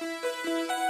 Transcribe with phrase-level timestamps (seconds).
[0.00, 0.83] Música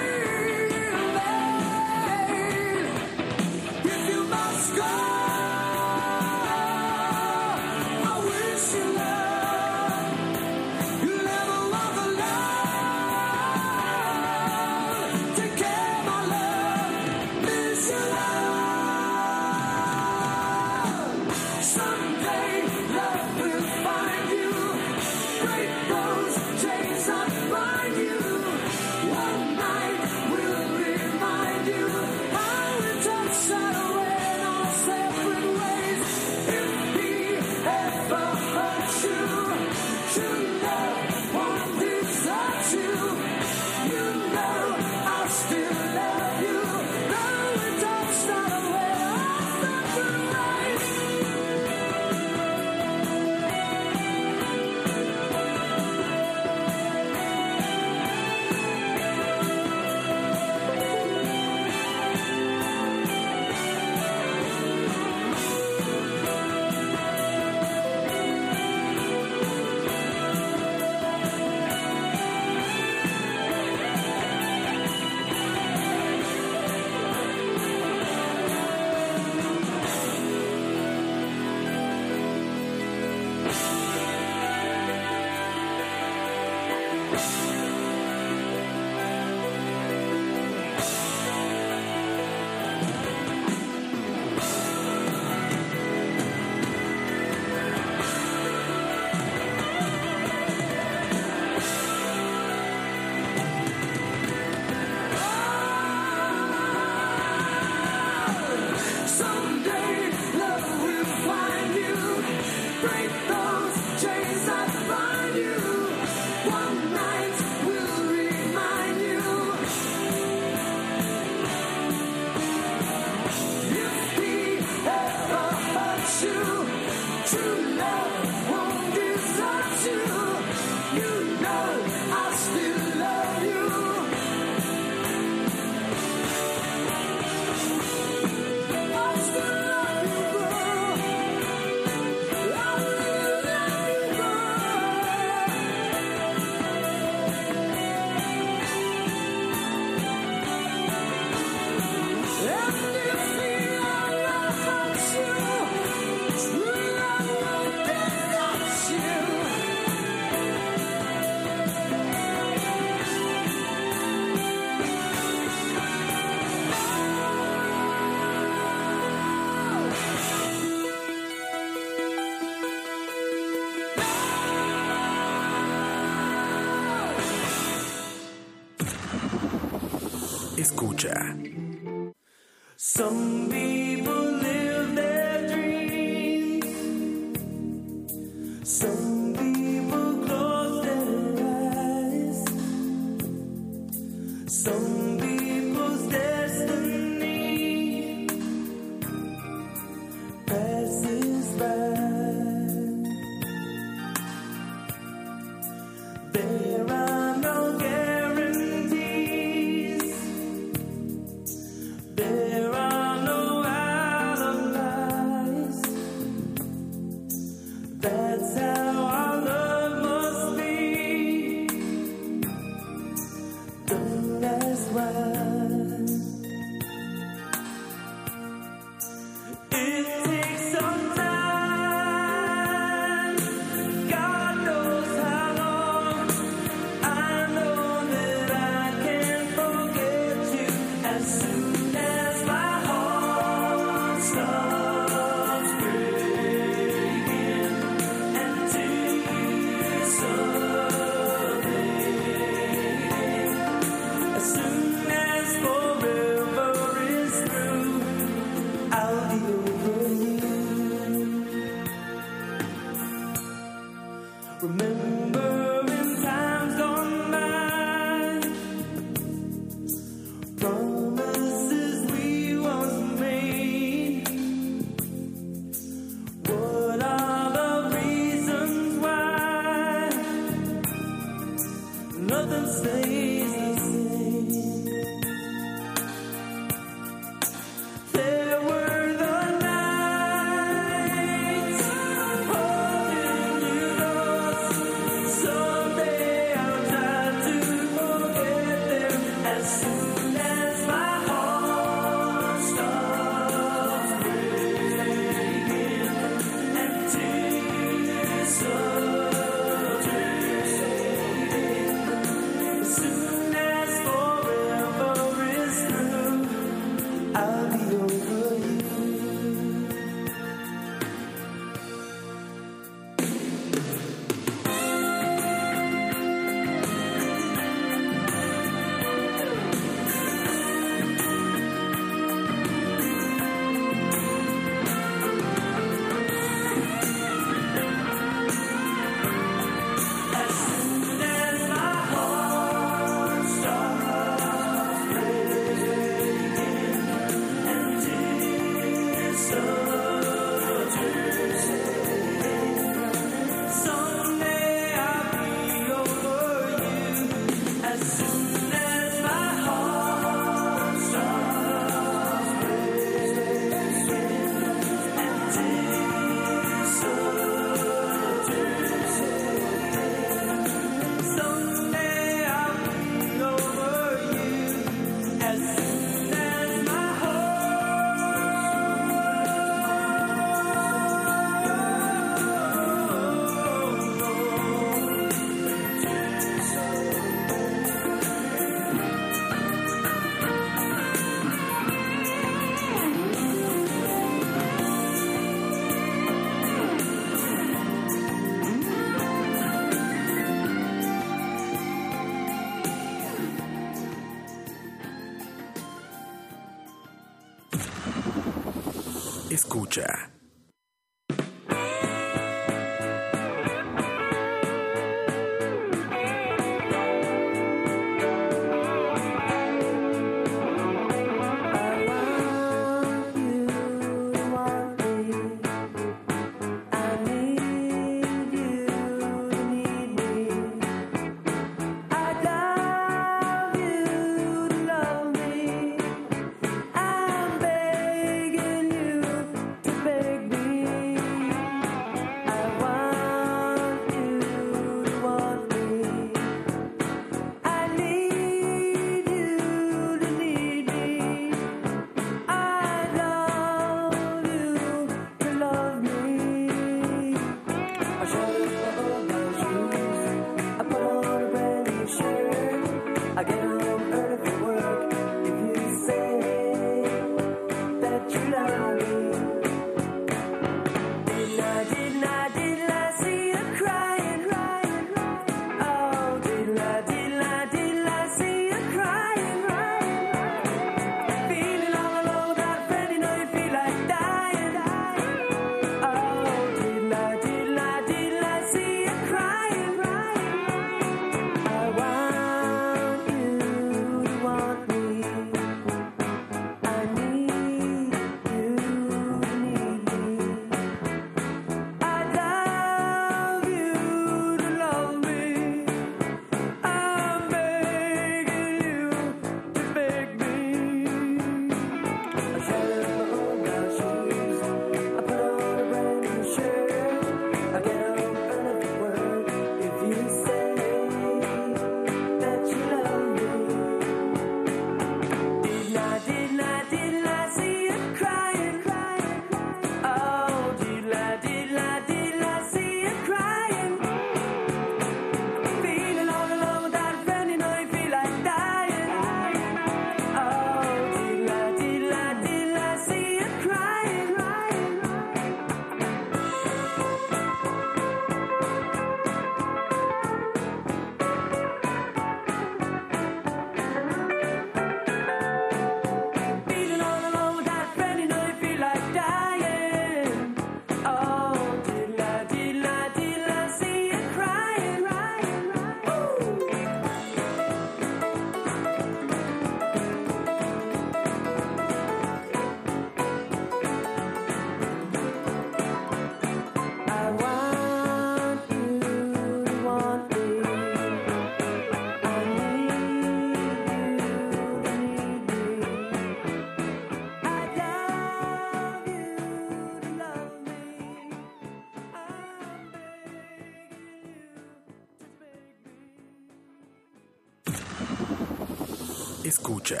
[599.44, 600.00] Escucha.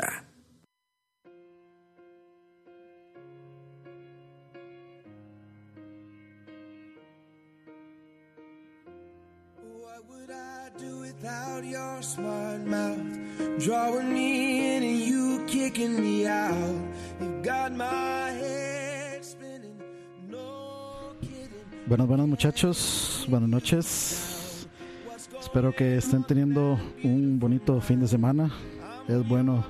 [9.60, 12.96] What would I do without your smart mouth?
[13.58, 16.80] Drawing me in and you kicking me out.
[17.20, 19.76] You got my head spinning.
[20.30, 21.50] No kidding.
[21.86, 24.66] Buenas, buenas muchachos, buenas noches.
[25.38, 28.50] Espero que estén teniendo un bonito fin de semana.
[29.08, 29.64] Es bueno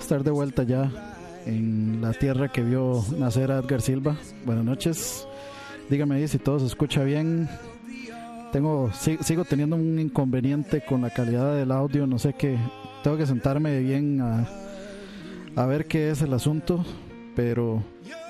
[0.00, 0.90] estar de vuelta ya
[1.46, 4.16] en la tierra que vio nacer a Edgar Silva.
[4.44, 5.26] Buenas noches.
[5.88, 7.48] Dígame ahí si todo se escucha bien.
[8.52, 12.06] Tengo, si- sigo teniendo un inconveniente con la calidad del audio.
[12.06, 12.56] No sé qué.
[13.04, 14.46] Tengo que sentarme bien a,
[15.56, 16.84] a ver qué es el asunto.
[17.36, 17.82] Pero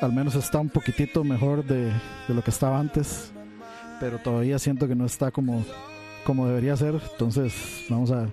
[0.03, 1.87] al menos está un poquitito mejor de,
[2.29, 3.33] de lo que estaba antes.
[3.99, 5.65] Pero todavía siento que no está como,
[6.25, 7.01] como debería ser.
[7.13, 7.55] Entonces
[7.89, 8.29] vamos a...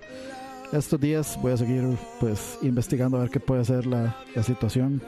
[0.72, 1.82] Estos días voy a seguir
[2.20, 5.00] pues investigando a ver qué puede ser la, la situación.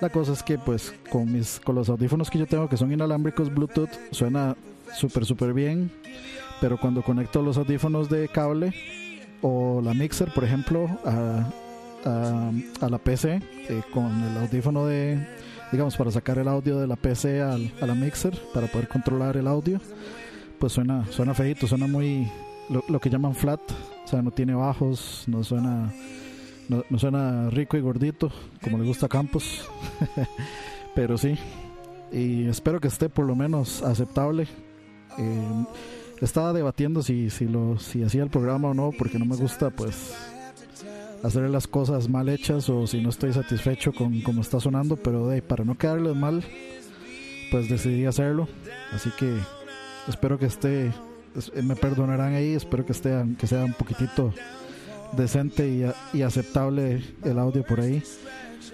[0.00, 2.90] La cosa es que pues con mis con los audífonos que yo tengo que son
[2.90, 4.56] inalámbricos Bluetooth suena
[4.94, 5.90] súper súper bien.
[6.60, 8.72] Pero cuando conecto los audífonos de cable
[9.42, 11.50] o la mixer por ejemplo a,
[12.06, 15.26] a, a la PC eh, con el audífono de
[15.70, 19.36] digamos para sacar el audio de la PC al, a la mixer para poder controlar
[19.36, 19.80] el audio
[20.58, 22.26] pues suena suena feito suena muy
[22.70, 23.60] lo, lo que llaman flat
[24.22, 25.92] no tiene bajos no suena
[26.68, 28.30] no, suena rico y gordito
[28.62, 29.68] como le gusta a Campos
[30.94, 31.36] pero sí
[32.12, 34.46] y espero que esté por lo menos aceptable
[35.18, 35.64] Eh,
[36.20, 39.70] estaba debatiendo si si lo si hacía el programa o no porque no me gusta
[39.70, 40.12] pues
[41.22, 45.26] hacer las cosas mal hechas o si no estoy satisfecho con cómo está sonando, pero
[45.28, 46.44] de, para no quedarles mal,
[47.50, 48.46] pues decidí hacerlo.
[48.92, 49.34] Así que
[50.06, 50.94] espero que esté, es-
[51.62, 54.32] me perdonarán ahí, espero que esté, que sea un poquitito
[55.12, 55.84] decente y,
[56.16, 58.02] y aceptable el audio por ahí.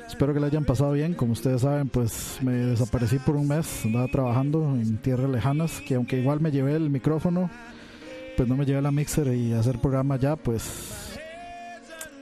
[0.07, 3.85] Espero que lo hayan pasado bien, como ustedes saben, pues me desaparecí por un mes,
[3.85, 7.51] andaba trabajando en tierras lejanas, que aunque igual me llevé el micrófono,
[8.37, 11.11] pues no me llevé la mixer y hacer programa ya, pues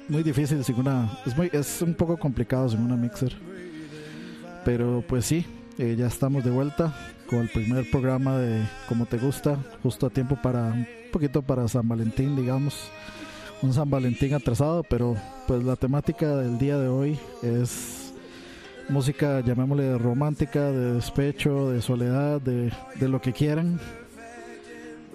[0.08, 3.36] muy difícil sin una es muy es un poco complicado sin una mixer
[4.64, 5.44] pero pues sí
[5.78, 6.94] eh, ya estamos de vuelta
[7.28, 11.68] con el primer programa de como te gusta justo a tiempo para un poquito para
[11.68, 12.90] San Valentín digamos.
[13.60, 15.16] Un San Valentín atrasado pero
[15.46, 18.12] pues la temática del día de hoy es
[18.88, 23.80] música llamémosle romántica de despecho de soledad de, de lo que quieran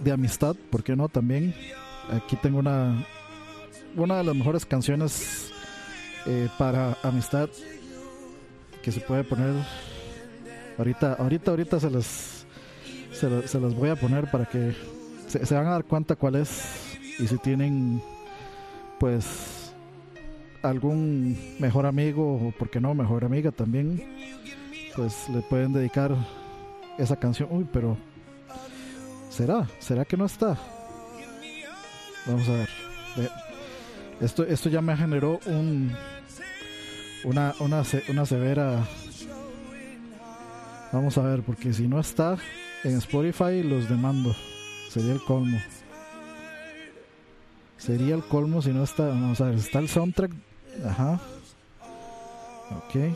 [0.03, 1.55] de amistad por qué no también
[2.11, 3.05] aquí tengo una
[3.95, 5.51] una de las mejores canciones
[6.25, 7.49] eh, para amistad
[8.81, 9.53] que se puede poner
[10.77, 12.45] ahorita ahorita ahorita se las
[13.11, 14.75] se, la- se las voy a poner para que
[15.27, 18.01] se, van a dar cuenta cuál es y si tienen
[18.99, 19.73] pues
[20.61, 24.03] algún mejor amigo o por qué no mejor amiga también
[24.95, 26.15] pues le pueden dedicar
[26.97, 27.49] esa canción.
[27.51, 27.97] Uy pero
[29.29, 30.57] será será que no está
[32.25, 32.69] vamos a ver.
[34.21, 35.91] Esto, esto ya me generó un
[37.25, 38.85] una, una, una severa
[40.93, 42.37] vamos a ver porque si no está
[42.83, 44.33] en Spotify los demando.
[44.89, 45.59] Sería el colmo.
[47.77, 50.31] Sería el colmo si no está vamos a ver está el soundtrack.
[50.85, 51.19] Ajá.
[52.69, 53.15] Ok.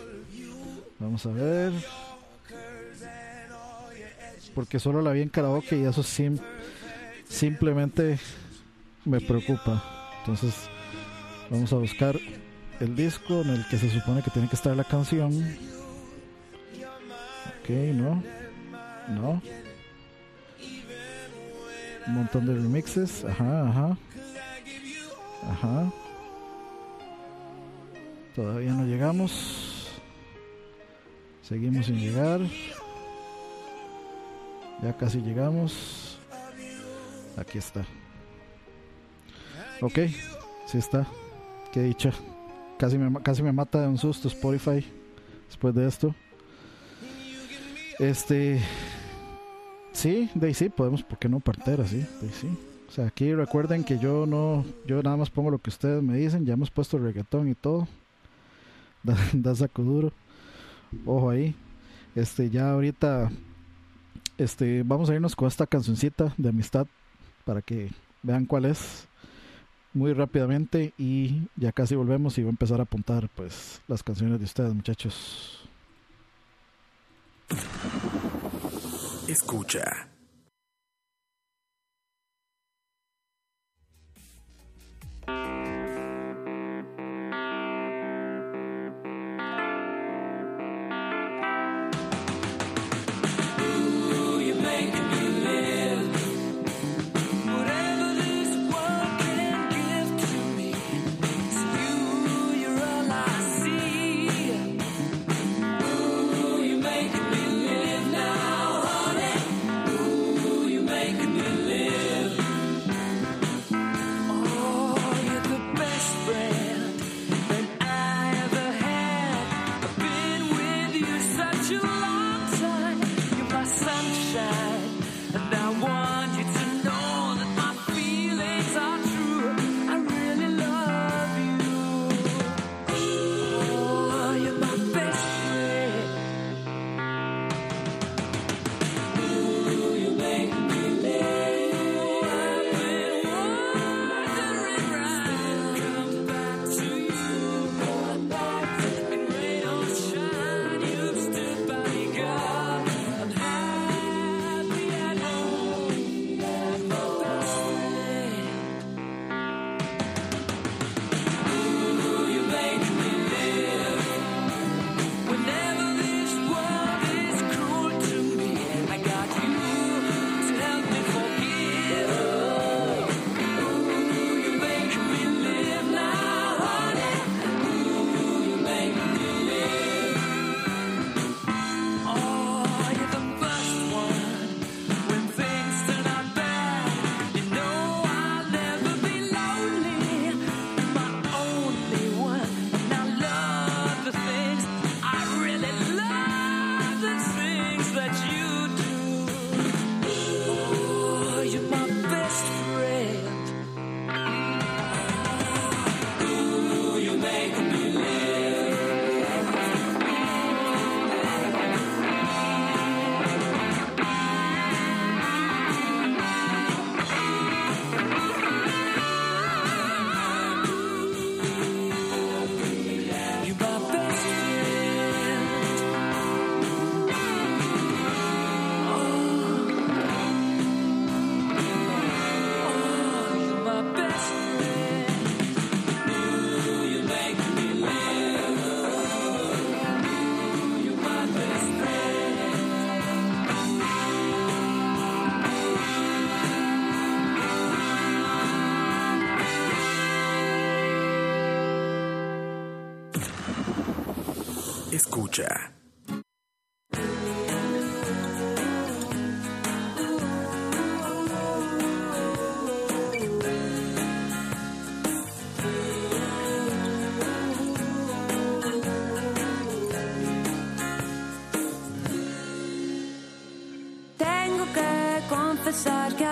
[0.99, 1.71] Vamos a ver.
[4.55, 6.39] Porque solo la vi en karaoke y eso sim-
[7.29, 8.19] simplemente
[9.05, 9.83] me preocupa.
[10.19, 10.53] Entonces
[11.49, 12.19] Vamos a buscar
[12.81, 15.31] el disco en el que se supone que tiene que estar la canción.
[17.67, 18.23] Ok, no.
[19.09, 19.41] No.
[22.07, 23.25] Un montón de remixes.
[23.25, 23.97] Ajá, ajá.
[25.51, 25.91] Ajá.
[28.33, 29.99] Todavía no llegamos.
[31.41, 32.39] Seguimos sin llegar.
[34.81, 36.19] Ya casi llegamos.
[37.35, 37.85] Aquí está.
[39.81, 39.99] Ok,
[40.67, 41.05] sí está.
[41.73, 42.13] Qué dicha.
[42.79, 44.85] Casi me, casi me mata de un susto Spotify
[45.49, 46.15] después de esto.
[47.99, 48.61] Este.
[49.91, 51.85] Sí, de ahí sí, podemos, ¿por qué no partera?
[51.87, 52.47] Sí, de ahí sí.
[52.87, 54.65] O sea, aquí recuerden que yo no.
[54.85, 56.45] Yo nada más pongo lo que ustedes me dicen.
[56.45, 57.87] Ya hemos puesto reggaetón y todo.
[59.03, 60.11] Da, da saco duro.
[61.05, 61.55] Ojo ahí.
[62.15, 63.31] Este, ya ahorita.
[64.37, 66.87] Este, vamos a irnos con esta cancioncita de amistad.
[67.45, 67.89] Para que
[68.23, 69.07] vean cuál es
[69.93, 74.39] muy rápidamente y ya casi volvemos y voy a empezar a apuntar pues las canciones
[74.39, 75.66] de ustedes muchachos.
[79.27, 80.07] Escucha.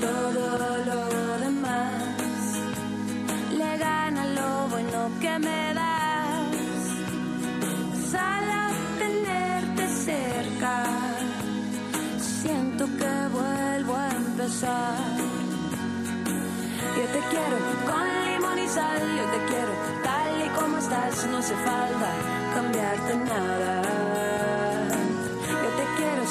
[0.00, 2.04] todo lo demás
[3.58, 6.54] le gana lo bueno que me das.
[8.12, 8.60] Solo
[8.98, 10.84] tenerte cerca,
[12.18, 14.94] siento que vuelvo a empezar.
[16.96, 17.56] Yo te quiero
[17.88, 19.72] con limón y sal, yo te quiero
[20.04, 22.10] tal y como estás, no hace falta
[22.54, 24.03] cambiarte nada.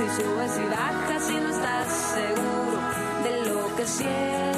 [0.00, 2.80] si subes y bajas y no estás seguro
[3.22, 4.49] de lo que sientes.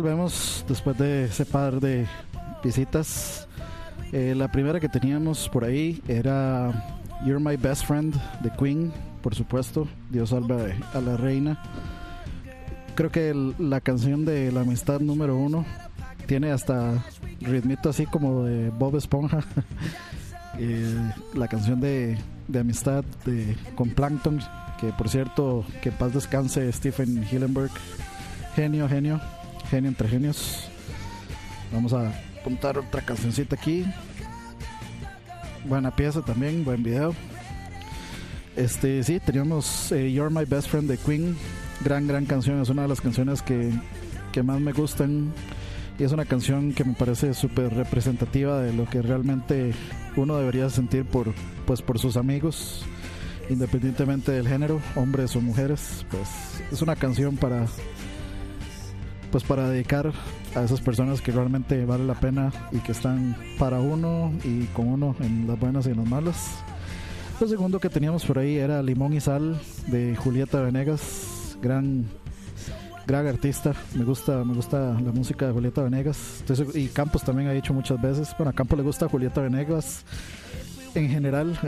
[0.00, 2.06] Volvemos después de ese par de
[2.64, 3.46] visitas.
[4.12, 6.72] Eh, la primera que teníamos por ahí era
[7.22, 9.86] You're My Best Friend de Queen, por supuesto.
[10.08, 11.62] Dios salve a la reina.
[12.94, 15.66] Creo que la canción de la amistad número uno
[16.24, 17.04] tiene hasta
[17.42, 19.40] ritmito así como de Bob Esponja.
[20.58, 22.18] Eh, la canción de,
[22.58, 24.40] amistad de, con Plankton,
[24.78, 27.70] que por cierto, que paz descanse Stephen Hillenberg.
[28.56, 29.20] Genio, genio,
[29.70, 30.68] genio entre genios.
[31.72, 33.84] Vamos a apuntar otra cancioncita aquí.
[35.64, 37.14] Buena pieza también, buen video.
[38.56, 41.36] Este, sí, teníamos eh, You're My Best Friend de Queen.
[41.84, 42.60] Gran, gran canción.
[42.60, 43.72] Es una de las canciones que,
[44.32, 45.32] que más me gustan
[45.98, 49.72] y es una canción que me parece súper representativa de lo que realmente
[50.16, 51.32] uno debería sentir por,
[51.66, 52.84] pues, por sus amigos,
[53.48, 56.04] independientemente del género, hombres o mujeres.
[56.10, 56.28] Pues
[56.72, 57.66] es una canción para,
[59.30, 60.12] pues, para dedicar
[60.54, 64.88] a esas personas que realmente vale la pena y que están para uno y con
[64.88, 66.64] uno en las buenas y en las malas.
[67.40, 72.06] Lo segundo que teníamos por ahí era Limón y Sal de Julieta Venegas, gran
[73.06, 73.74] gran artista.
[73.94, 76.44] Me gusta, me gusta la música de Julieta Venegas.
[76.74, 78.34] y Campos también ha dicho muchas veces.
[78.38, 80.04] Bueno, a Campos le gusta Julieta Venegas
[80.94, 81.58] en general.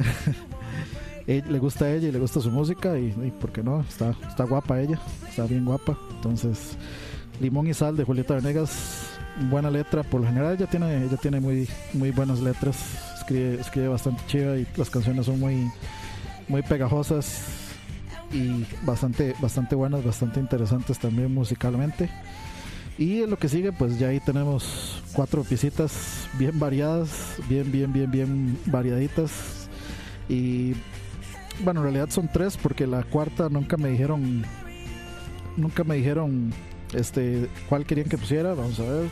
[1.27, 3.81] le gusta a ella y le gusta su música y, y ¿por qué no?
[3.81, 5.99] Está, está guapa ella, está bien guapa.
[6.17, 6.77] Entonces,
[7.43, 9.19] Limón y Sal de Julieta Venegas,
[9.51, 10.05] buena letra.
[10.05, 12.77] Por lo general ella tiene, ella tiene muy, muy buenas letras.
[13.19, 15.69] Escribe, escribe bastante chida y las canciones son muy,
[16.47, 17.43] muy pegajosas
[18.33, 22.09] y bastante, bastante buenas, bastante interesantes también musicalmente.
[22.97, 28.11] Y lo que sigue, pues ya ahí tenemos cuatro visitas bien variadas, bien, bien, bien,
[28.11, 29.69] bien variaditas.
[30.29, 30.75] Y
[31.65, 34.45] bueno, en realidad son tres porque la cuarta nunca me dijeron,
[35.57, 36.53] nunca me dijeron
[36.95, 38.55] este cuál querían que pusiera.
[38.55, 39.11] Vamos a ver.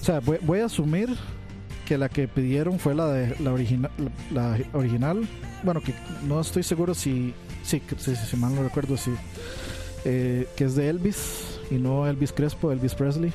[0.00, 1.16] O sea, voy, a asumir
[1.84, 3.90] que la que pidieron fue la de la original,
[4.32, 5.28] la original
[5.62, 9.10] bueno, que no estoy seguro si, sí, si, mal no recuerdo, si,
[10.04, 13.32] eh, que es de Elvis y no Elvis Crespo, Elvis Presley.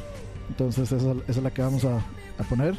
[0.50, 2.76] Entonces esa, es la que vamos a, a, poner.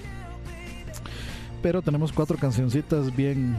[1.63, 3.57] Pero tenemos cuatro cancioncitas bien,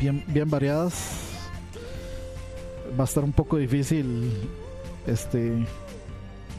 [0.00, 1.29] bien, bien variadas.
[2.98, 4.32] Va a estar un poco difícil,
[5.06, 5.64] este,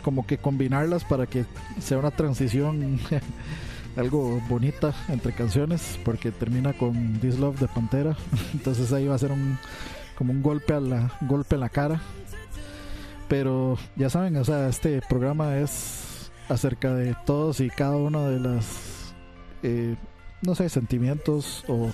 [0.01, 1.45] como que combinarlas para que
[1.79, 2.99] sea una transición
[3.95, 8.15] algo bonita entre canciones porque termina con This Love de Pantera.
[8.53, 9.57] Entonces ahí va a ser un
[10.17, 12.01] como un golpe a la golpe en la cara.
[13.27, 18.39] Pero ya saben o sea este programa es acerca de todos y cada una de
[18.39, 19.13] las
[19.63, 19.95] eh,
[20.41, 21.89] no sé sentimientos o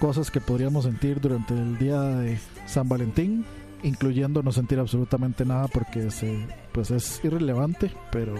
[0.00, 3.44] cosas que podríamos sentir durante el día de San Valentín
[3.82, 8.34] incluyendo no sentir absolutamente nada porque se, pues es irrelevante pero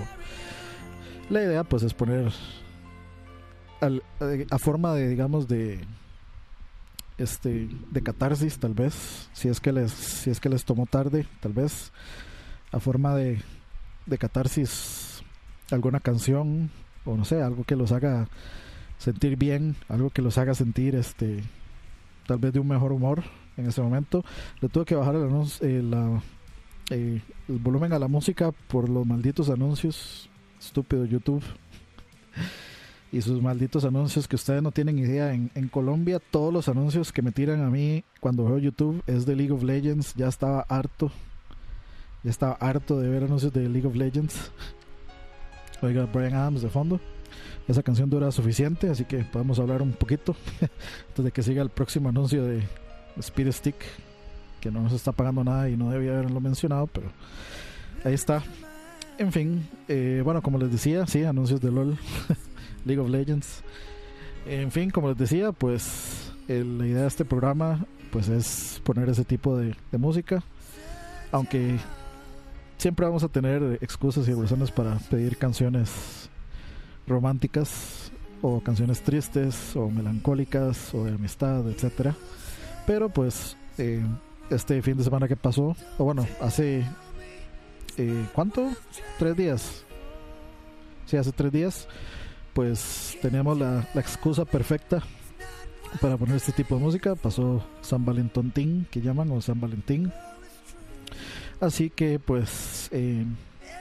[1.31, 2.33] la idea pues es poner
[4.21, 5.81] eh, a forma de, digamos, de
[7.19, 11.27] este de catarsis tal vez si es que les si es que les tomó tarde
[11.41, 11.93] tal vez
[12.71, 13.41] a forma de,
[14.07, 15.23] de catarsis
[15.71, 16.71] alguna canción
[17.05, 18.29] o no sé algo que los haga
[18.99, 21.43] sentir bien algo que los haga sentir este
[22.27, 23.23] tal vez de un mejor humor
[23.57, 24.25] en ese momento
[24.61, 26.23] le tuve que bajar el, eh, la,
[26.91, 30.29] eh, el volumen a la música por los malditos anuncios
[30.61, 31.43] estúpido YouTube
[33.13, 35.35] y sus malditos anuncios que ustedes no tienen idea.
[35.35, 39.27] En, en, Colombia todos los anuncios que me tiran a mí cuando veo YouTube es
[39.27, 40.15] de League of Legends.
[40.15, 41.11] Ya estaba harto.
[42.23, 44.51] Ya estaba harto de ver anuncios de League of Legends.
[45.83, 47.01] Oiga, Brian Adams de fondo.
[47.69, 50.35] Esa canción dura suficiente, así que podemos hablar un poquito
[51.09, 52.63] antes de que siga el próximo anuncio de
[53.19, 53.77] Speed Stick,
[54.61, 57.09] que no nos está pagando nada y no debía haberlo mencionado, pero
[58.05, 58.43] ahí está.
[59.19, 61.99] En fin, eh, bueno, como les decía, sí, anuncios de LOL.
[62.85, 63.63] League of Legends.
[64.47, 69.25] En fin, como les decía, pues la idea de este programa pues es poner ese
[69.25, 70.43] tipo de, música.
[71.31, 71.79] Aunque
[72.77, 76.29] siempre vamos a tener excusas y razones para pedir canciones
[77.07, 82.15] románticas o canciones tristes o melancólicas o de amistad, etcétera.
[82.87, 84.03] Pero pues eh,
[84.51, 86.85] este fin de semana que pasó, o bueno, hace
[87.99, 88.71] eh, ¿cuánto?
[89.19, 89.85] Tres días.
[91.07, 91.89] Sí, hace tres días,
[92.55, 95.03] pues teníamos la, excusa perfecta
[96.01, 97.15] para poner este tipo de música.
[97.15, 100.13] Pasó San Valentín, que llaman, o San Valentín.
[101.61, 103.25] Así que pues eh,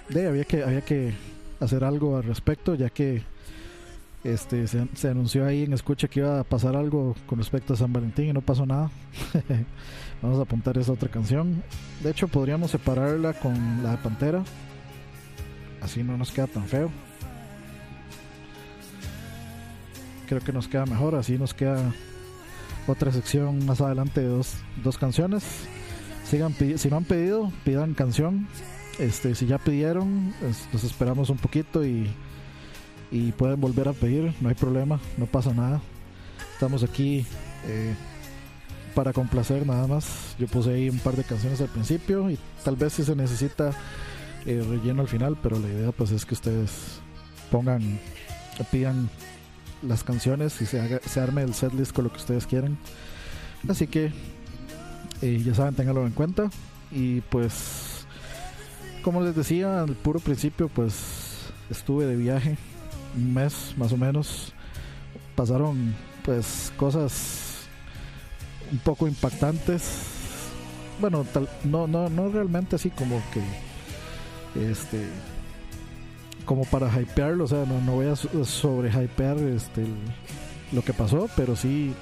[0.09, 1.13] había que había que
[1.59, 3.23] hacer algo al respecto, ya que
[4.23, 7.91] este se, anunció ahí en escucha que iba a pasar algo con respecto a San
[7.91, 8.91] Valentín y no pasó nada.
[10.21, 11.63] Vamos a apuntar esa otra canción.
[12.03, 14.43] De hecho, podríamos separarla con la de Pantera.
[15.81, 16.91] Así no nos queda tan feo.
[20.27, 21.15] Creo que nos queda mejor.
[21.15, 21.91] Así nos queda
[22.87, 24.53] otra sección más adelante de dos,
[24.83, 25.43] dos canciones.
[26.25, 28.47] Sigan, si no han pedido, pidan canción.
[28.99, 30.35] Este, si ya pidieron,
[30.71, 32.11] nos esperamos un poquito y,
[33.11, 34.33] y pueden volver a pedir.
[34.41, 35.81] No hay problema, no pasa nada.
[36.53, 37.25] Estamos aquí.
[37.65, 37.93] Eh,
[38.93, 40.35] para complacer nada más.
[40.37, 43.71] Yo puse ahí un par de canciones al principio y tal vez si se necesita
[44.45, 46.99] eh, relleno al final, pero la idea pues es que ustedes
[47.49, 47.99] pongan,
[48.71, 49.09] pidan
[49.81, 52.77] las canciones y se, haga, se arme el setlist con lo que ustedes quieran.
[53.67, 54.11] Así que
[55.21, 56.49] eh, ya saben, ténganlo en cuenta.
[56.91, 58.05] Y pues,
[59.01, 62.57] como les decía al puro principio, pues estuve de viaje
[63.15, 64.53] un mes más o menos.
[65.35, 67.67] Pasaron pues cosas
[68.71, 69.83] un poco impactantes.
[70.99, 75.07] Bueno, tal, no, no, no realmente así como que este
[76.45, 79.85] como para hypearlo, o sea, no, no voy a sobre hypear este
[80.71, 81.93] lo que pasó, pero sí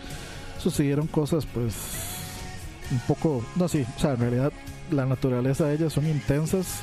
[0.60, 1.74] sucedieron cosas pues
[2.92, 4.54] un poco, no sí, o sea, en realidad
[4.92, 6.82] la naturaleza de ellas son intensas,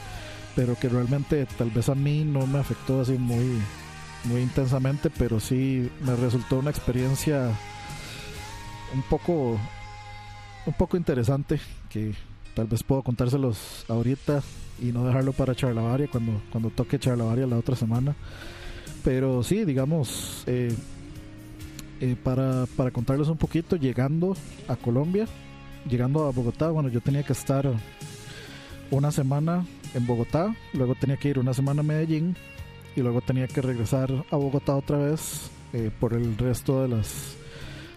[0.55, 3.61] pero que realmente tal vez a mí no me afectó así muy
[4.27, 7.51] muy intensamente, pero sí me resultó una experiencia
[8.95, 9.59] un poco
[10.67, 12.12] un poco interesante que
[12.55, 14.43] tal vez puedo contárselos ahorita
[14.83, 18.15] y no dejarlo para charlavaria cuando, cuando toque charlavaria la otra semana.
[19.05, 20.75] Pero sí, digamos, eh,
[22.01, 24.37] eh, para, para contarles un poquito, llegando
[24.67, 25.27] a Colombia,
[25.89, 27.71] llegando a Bogotá, bueno, yo tenía que estar
[28.91, 32.37] una semana en Bogotá, luego tenía que ir una semana a Medellín
[32.97, 37.37] y luego tenía que regresar a Bogotá otra vez eh, por el resto de las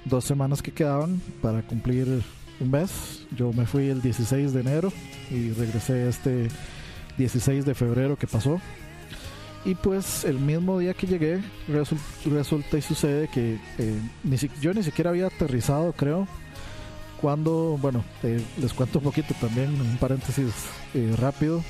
[0.06, 2.22] dos semanas que quedaban para cumplir
[2.60, 3.26] un mes.
[3.36, 4.92] Yo me fui el 16 de enero
[5.32, 6.50] y regresé este
[7.18, 8.60] 16 de febrero que pasó.
[9.66, 14.00] Y pues el mismo día que llegué resulta y sucede que eh,
[14.62, 16.28] yo ni siquiera había aterrizado, creo.
[17.22, 20.54] Cuando, bueno, les cuento un poquito también, un paréntesis
[20.94, 21.62] eh, rápido.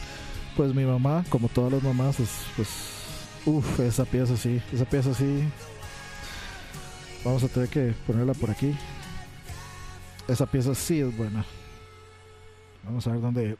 [0.55, 2.98] Pues mi mamá, como todas las mamás, es, pues,
[3.45, 5.43] uff, esa pieza sí, esa pieza sí.
[7.23, 8.75] Vamos a tener que ponerla por aquí.
[10.27, 11.43] Esa pieza sí es buena.
[12.83, 13.57] Vamos a ver dónde.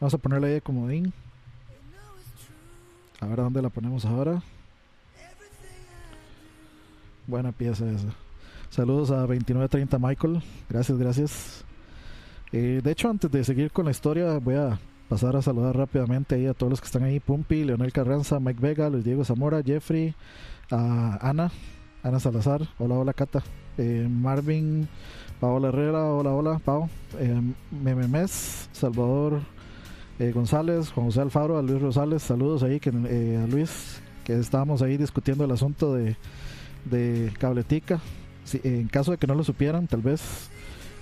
[0.00, 1.12] Vamos a ponerla ahí de comodín.
[3.20, 4.42] A ver dónde la ponemos ahora.
[7.26, 8.08] Buena pieza esa.
[8.70, 10.42] Saludos a 2930 Michael.
[10.68, 11.64] Gracias, gracias.
[12.52, 14.78] Eh, de hecho, antes de seguir con la historia, voy a
[15.12, 17.20] pasar a saludar rápidamente a todos los que están ahí.
[17.20, 20.14] Pumpi, Leonel Carranza, Mike Vega, Luis Diego Zamora, Jeffrey,
[20.70, 21.52] Ana,
[22.02, 22.62] Ana Salazar.
[22.78, 23.42] Hola, hola, Cata.
[23.76, 24.88] Eh, Marvin
[25.38, 26.88] Paola Herrera, hola, hola, Pau.
[27.18, 29.42] Eh, Mememes, Salvador
[30.18, 34.38] eh, González, Juan José Alfaro, a Luis Rosales, saludos ahí que, eh, a Luis, que
[34.38, 36.16] estábamos ahí discutiendo el asunto de,
[36.86, 38.00] de Cabletica.
[38.64, 40.48] En caso de que no lo supieran, tal vez,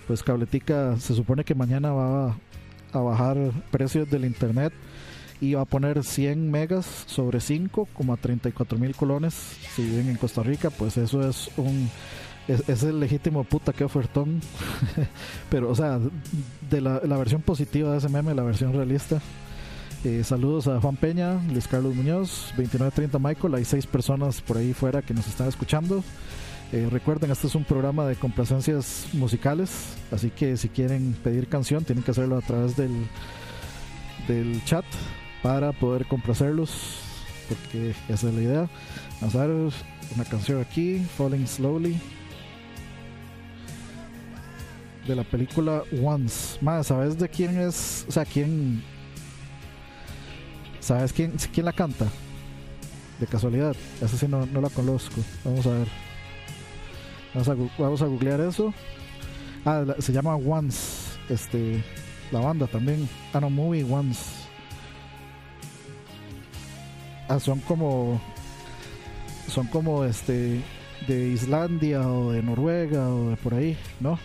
[0.08, 2.36] pues Cabletica se supone que mañana va a,
[2.92, 3.36] a bajar
[3.70, 4.72] precios del internet
[5.40, 9.34] y va a poner 100 megas sobre 5 como a 34 mil colones
[9.74, 11.88] si viven en Costa Rica pues eso es un
[12.48, 14.40] es, el legítimo puta que ofertón.
[15.50, 15.98] Pero, o sea,
[16.70, 19.20] de la, versión positiva de ese meme, la versión realista.
[20.04, 23.54] Eh, saludos a Juan Peña, Luis Carlos Muñoz, 2930 Michael.
[23.54, 26.02] Hay seis personas por ahí fuera que nos están escuchando.
[26.72, 31.84] Eh, recuerden, este es un programa de complacencias musicales, así que si quieren pedir canción,
[31.84, 33.08] tienen que hacerlo a través del,
[34.28, 34.84] del chat
[35.42, 37.00] para poder complacerlos,
[37.48, 38.70] porque esa es la idea.
[39.20, 39.72] Vamos a ver
[40.14, 41.98] una canción aquí, Falling Slowly
[45.06, 46.58] de la película Once.
[46.60, 48.04] Más, ¿sabes de quién es?
[48.08, 48.82] O sea, quién.
[50.80, 52.06] ¿Sabes quién, quién la canta?
[53.18, 53.76] De casualidad.
[54.00, 55.20] Esa sí no, no la conozco.
[55.44, 56.09] Vamos a ver.
[57.34, 58.72] Vamos a, googlear eso.
[59.64, 61.18] Ah, se llama Once.
[61.28, 61.82] Este.
[62.32, 63.08] La banda también.
[63.32, 64.40] Ah, no, Movie Once.
[67.28, 68.20] ah, son como
[69.48, 70.60] son como este
[71.06, 74.18] de Islandia o de Noruega o de por ahí, ¿no?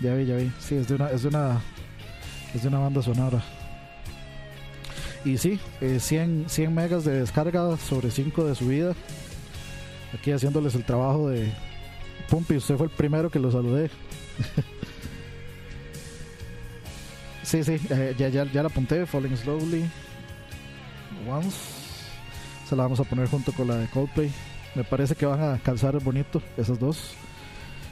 [0.00, 0.52] Ya vi, ya vi.
[0.58, 1.60] Sí, es de una es de una
[2.54, 3.42] es de una banda sonora.
[5.24, 8.94] Y sí, 100, eh, 100 megas de descarga sobre 5 de subida.
[10.12, 11.52] Aquí haciéndoles el trabajo de
[12.32, 13.90] Pumpi, usted fue el primero que lo saludé.
[17.42, 19.84] sí, sí, eh, ya, ya, ya la apunté, Falling Slowly.
[21.28, 21.58] Once.
[22.66, 24.32] Se la vamos a poner junto con la de Coldplay.
[24.74, 27.12] Me parece que van a calzar bonito esas dos.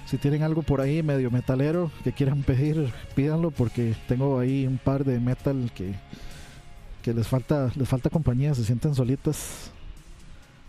[0.06, 4.78] Si tienen algo por ahí medio metalero que quieran pedir, pídanlo porque tengo ahí un
[4.78, 5.92] par de metal que
[7.02, 9.70] que les falta les falta compañía, se sienten solitas.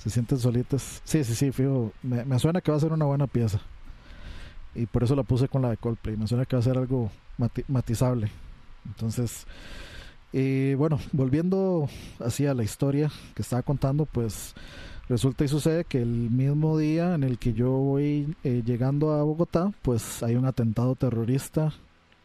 [0.02, 1.02] Se sienten solitas.
[1.04, 1.92] Sí, sí, sí, fijo.
[2.02, 3.60] Me, suena que va a ser una buena pieza.
[4.74, 6.18] Y por eso la puse con la de Coldplay.
[6.18, 7.12] Me suena que va a ser algo
[7.68, 8.32] matizable.
[8.86, 9.46] Entonces,
[10.34, 11.88] y bueno, volviendo
[12.20, 14.56] hacia la historia que estaba contando, pues
[15.08, 19.22] resulta y sucede que el mismo día en el que yo voy eh, llegando a
[19.24, 21.74] Bogotá, pues hay un atentado terrorista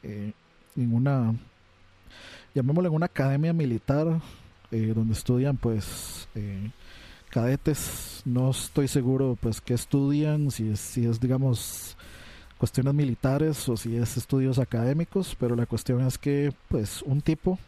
[0.03, 0.33] eh,
[0.77, 1.35] en una
[2.55, 4.21] llamémosle en una academia militar
[4.71, 6.71] eh, donde estudian pues eh,
[7.37, 11.95] cadetes no estoy seguro pues qué estudian si es, si es digamos
[12.57, 17.59] cuestiones militares o si es estudios académicos pero la cuestión es que pues un tipo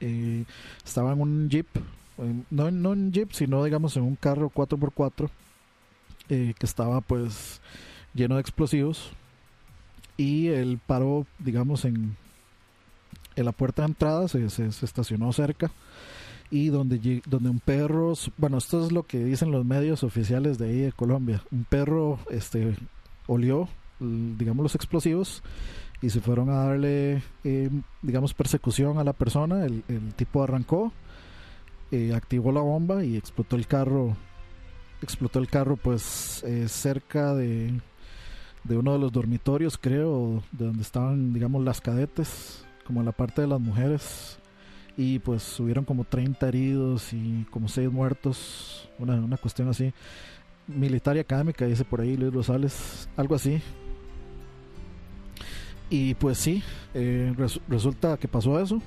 [0.00, 0.44] eh,
[0.84, 1.68] estaba en un jeep
[2.50, 5.30] no, no en jeep sino digamos en un carro 4x4
[6.26, 7.60] que estaba pues
[8.12, 9.12] lleno de explosivos
[10.16, 12.16] y él paró digamos en
[13.36, 15.70] en la puerta de entrada se, se, estacionó cerca
[16.50, 20.68] y donde, donde un perro, bueno, esto es lo que dicen los medios oficiales de
[20.68, 22.76] ahí de Colombia, un perro este,
[23.26, 23.68] olió,
[24.00, 25.42] digamos, los explosivos
[26.02, 27.70] y se fueron a darle, eh,
[28.02, 29.82] digamos, persecución a la persona, el,
[30.16, 30.92] tipo arrancó,
[31.90, 34.16] eh, activó la bomba y explotó el carro,
[35.02, 37.80] explotó el carro pues eh, cerca de,
[38.64, 43.12] de uno de los dormitorios, creo, de donde estaban, digamos, las cadetes como en la
[43.12, 44.38] parte de las mujeres.
[44.96, 48.88] Y pues hubieron como 30 heridos y como 6 muertos.
[48.98, 49.92] Una, una cuestión así.
[50.66, 53.08] Militar y académica, dice por ahí Luis Rosales.
[53.16, 53.60] Algo así.
[55.90, 56.62] Y pues sí,
[56.94, 57.34] eh,
[57.68, 58.80] resulta que pasó eso.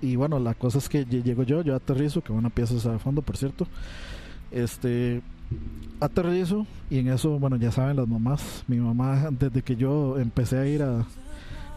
[0.00, 3.22] Y bueno, la cosa es que llego yo, yo aterrizo, que una pieza de fondo,
[3.22, 3.68] por cierto.
[4.50, 5.22] Este,
[6.00, 8.64] aterrizo y en eso, bueno, ya saben las mamás.
[8.66, 11.06] Mi mamá, desde que yo empecé a ir a,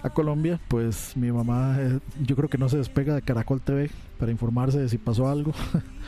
[0.06, 3.89] a Colombia, pues mi mamá eh, yo creo que no se despega de Caracol TV
[4.20, 5.51] para informarse de si pasó algo.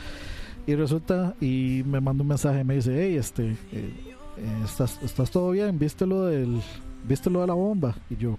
[0.68, 3.92] y resulta, y me manda un mensaje, me dice, hey, este, eh,
[4.64, 5.80] ¿estás, ¿estás todo bien?
[5.80, 6.60] ¿Viste lo, del,
[7.08, 7.96] ¿Viste lo de la bomba?
[8.08, 8.38] Y yo,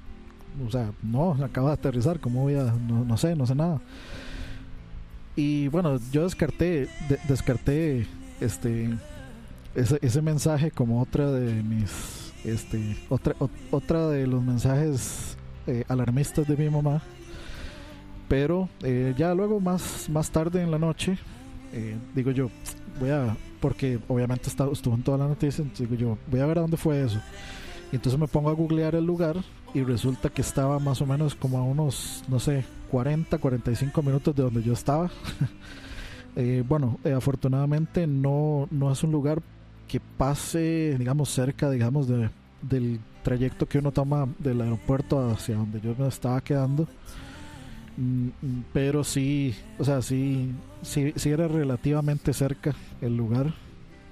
[0.66, 3.82] o sea, no, acaba de aterrizar, ¿cómo voy a, no, sé, no sé nada.
[5.36, 6.88] Y bueno, yo descarté,
[7.28, 8.07] descarté
[8.39, 8.97] este,
[9.76, 13.36] ese, ese mensaje como otra de mis, este, otra,
[13.72, 15.36] otra de los mensajes
[15.68, 17.01] eh, alarmistas de mi mamá.
[18.28, 21.18] Pero eh, ya luego, más, más tarde en la noche,
[21.74, 22.49] eh, digo yo,
[22.99, 26.60] voy a, porque obviamente está, estuvo en toda la noticia, digo yo, voy a ver
[26.60, 27.20] a dónde fue eso.
[27.91, 29.38] Y entonces me pongo a googlear el lugar
[29.74, 34.36] y resulta que estaba más o menos como a unos, no sé, 40, 45 minutos
[34.36, 35.10] de donde yo estaba.
[36.68, 39.41] bueno, afortunadamente no, no es un lugar
[39.88, 42.30] que pase, digamos, cerca, digamos, de,
[42.62, 46.88] del trayecto que uno toma del aeropuerto hacia donde yo me estaba quedando.
[47.97, 50.51] Mm, mm, pero sí, o sea, sí,
[50.82, 53.53] sí, sí era relativamente cerca el lugar.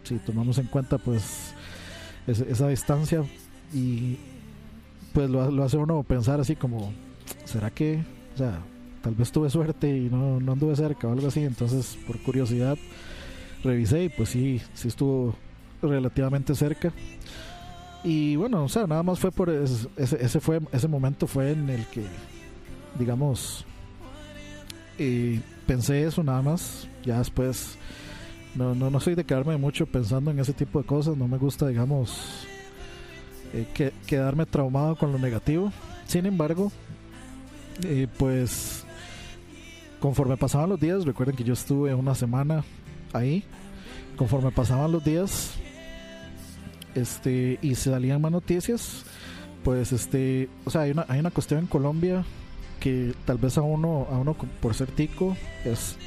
[0.03, 1.53] Si tomamos en cuenta, pues,
[2.27, 3.23] esa distancia
[3.73, 4.17] y
[5.13, 6.93] pues lo, lo, hace uno pensar así como,
[7.45, 8.03] ¿será que,
[8.33, 8.59] o sea,
[9.01, 11.43] tal vez tuve suerte y no, no anduve cerca o algo así?
[11.43, 12.77] Entonces, por curiosidad,
[13.63, 15.35] revisé y pues sí, sí estuvo
[15.81, 16.91] relativamente cerca.
[18.07, 21.69] Y bueno, o sea, nada más fue por ese, ese fue ese momento fue en
[21.69, 22.05] el que
[22.97, 23.65] digamos
[24.97, 27.77] y pensé eso nada más, ya después
[28.55, 31.37] no, no, no soy de quedarme mucho pensando en ese tipo de cosas, no me
[31.37, 32.47] gusta, digamos,
[33.53, 35.73] eh, que, quedarme traumado con lo negativo.
[36.05, 36.71] Sin embargo,
[37.83, 38.85] eh, pues
[39.99, 42.63] conforme pasaban los días, recuerden que yo estuve una semana
[43.11, 43.43] ahí,
[44.15, 45.59] conforme pasaban los días,
[46.97, 49.03] este y se salían más noticias
[49.63, 52.23] pues este o sea hay una, hay una cuestión en Colombia
[52.79, 55.35] que tal vez a uno a uno por ser tico
[55.65, 55.97] es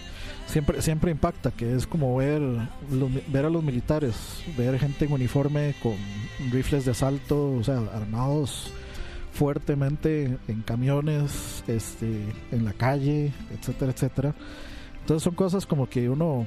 [0.47, 2.43] siempre siempre impacta que es como ver
[3.29, 5.97] ver a los militares ver gente en uniforme con
[6.51, 8.73] rifles de asalto o sea armados
[9.33, 14.35] fuertemente en camiones este en la calle etcétera etcétera.
[15.01, 16.47] Entonces son cosas como que uno,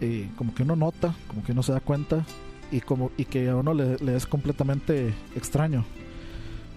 [0.00, 2.24] eh, como que uno nota, como que uno se da cuenta
[2.70, 5.84] y como y que a uno le, es completamente extraño.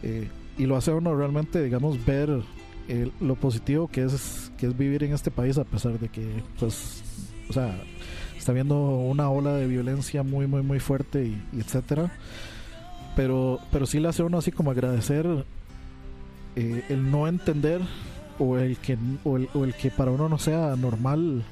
[0.04, 0.28] Eh,
[0.58, 2.42] y lo hace a uno realmente, digamos, ver
[3.20, 7.04] lo positivo que es, que es vivir en este país a pesar de que, pues,
[7.50, 7.80] o sea,
[8.38, 12.12] está viendo una ola de violencia muy, muy, muy fuerte y, etcétera.
[13.16, 15.46] Pero, pero sí le hace a uno así como agradecer
[16.56, 17.82] eh, el no entender
[18.40, 21.44] o el que o el, o el, que para uno no sea normal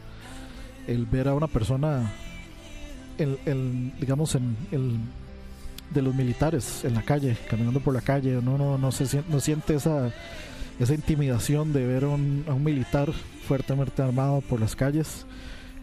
[0.88, 2.12] el ver a una persona
[3.18, 4.98] el, el digamos en el
[5.94, 9.40] de los militares en la calle caminando por la calle no no no se no
[9.40, 10.12] siente esa
[10.80, 13.12] esa intimidación de ver a un militar
[13.48, 15.26] fuertemente armado por las calles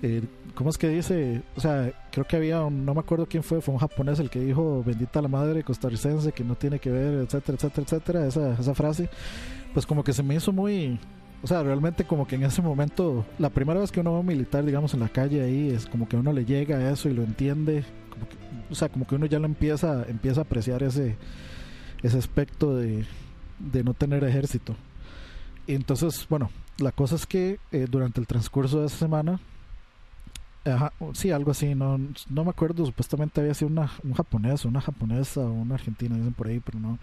[0.07, 0.22] eh,
[0.55, 1.41] ¿cómo es que dice?
[1.57, 4.39] O sea, creo que había, no me acuerdo quién fue, fue un japonés el que
[4.39, 8.74] dijo, bendita la madre costarricense, que no tiene que ver, etcétera, etcétera, etcétera, esa, esa
[8.74, 9.09] frase,
[9.72, 10.99] pues como que se me hizo muy,
[11.45, 14.24] o sea, realmente como que en ese momento, la primera vez que uno a un
[14.24, 17.12] militar, digamos, en la calle ahí, es como que uno le llega a eso y
[17.12, 17.84] lo entiende,
[18.70, 21.18] o sea, como que uno ya lo empieza, empieza a apreciar ese,
[22.03, 23.05] ese aspecto de,
[23.59, 24.74] de no tener ejército.
[25.66, 29.38] Y entonces, bueno, la cosa es que eh, durante el transcurso de esa semana,
[30.66, 34.80] Ajá, sí, algo así, no, no me acuerdo, supuestamente había sido una, un japonés, una
[34.80, 36.99] japonesa o una argentina, dicen por ahí, pero no,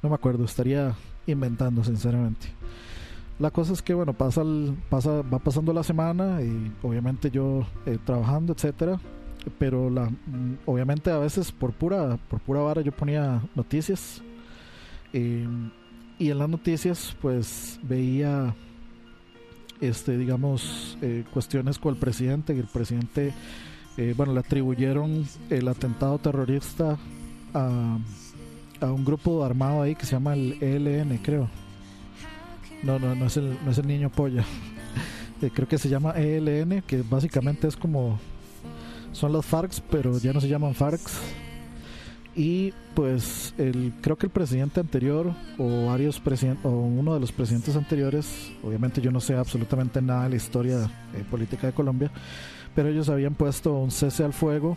[0.00, 0.94] no me acuerdo, estaría
[1.26, 2.46] inventando sinceramente.
[3.40, 4.42] La cosa es que bueno, pasa,
[4.88, 9.00] pasa va pasando la semana y obviamente yo eh, trabajando, etcétera,
[9.58, 14.22] pero la, mm, obviamente a veces por pura, por pura vara yo ponía noticias
[15.12, 15.42] y
[16.30, 18.54] en las noticias pues veía
[19.80, 23.32] este, digamos, eh, cuestiones con el presidente, que el presidente,
[23.96, 26.98] eh, bueno, le atribuyeron el atentado terrorista
[27.54, 27.98] a,
[28.80, 31.48] a, un grupo armado ahí que se llama el ELN, creo.
[32.82, 34.44] No, no, no es el, no es el niño polla.
[35.54, 38.18] Creo que se llama ELN, que básicamente es como
[39.12, 41.00] son las FARC, pero ya no se llaman FARC
[42.34, 47.32] y pues el, creo que el presidente anterior o varios presidentes o uno de los
[47.32, 52.10] presidentes anteriores, obviamente yo no sé absolutamente nada de la historia eh, política de Colombia,
[52.74, 54.76] pero ellos habían puesto un cese al fuego.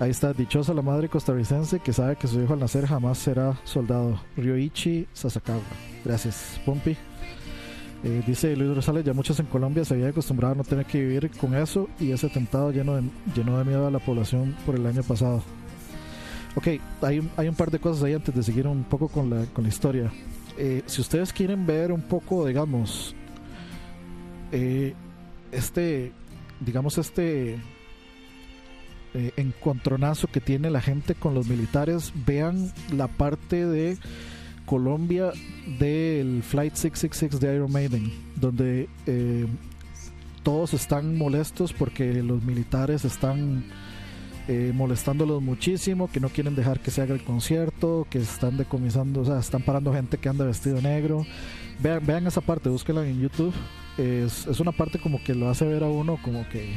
[0.00, 3.60] Ahí está, dichosa la madre costarricense que sabe que su hijo al nacer jamás será
[3.64, 4.18] soldado.
[4.34, 5.60] Ryoichi Sasakawa.
[6.02, 6.96] Gracias, Pompi.
[8.02, 11.02] Eh, dice Luis Rosales, ya muchos en Colombia se habían acostumbrado a no tener que
[11.02, 13.02] vivir con eso y ese atentado lleno de,
[13.36, 15.42] lleno de miedo a la población por el año pasado.
[16.54, 16.68] Ok,
[17.02, 19.64] hay hay un par de cosas ahí antes de seguir un poco con la, con
[19.64, 20.10] la historia.
[20.56, 23.14] Eh, si ustedes quieren ver un poco, digamos,
[24.50, 24.94] eh,
[25.52, 26.12] este,
[26.58, 27.58] digamos, este
[29.14, 33.98] eh, encontronazo que tiene la gente con los militares, vean la parte de
[34.66, 35.32] Colombia
[35.78, 38.88] del Flight 666 de Iron Maiden, donde
[40.42, 43.64] todos están molestos porque los militares están
[44.48, 49.20] eh, molestándolos muchísimo, que no quieren dejar que se haga el concierto, que están decomisando,
[49.20, 51.24] o sea, están parando gente que anda vestido negro.
[51.80, 53.54] Vean, vean esa parte, búsquenla en YouTube.
[53.96, 56.74] Es, es una parte como que lo hace ver a uno como que...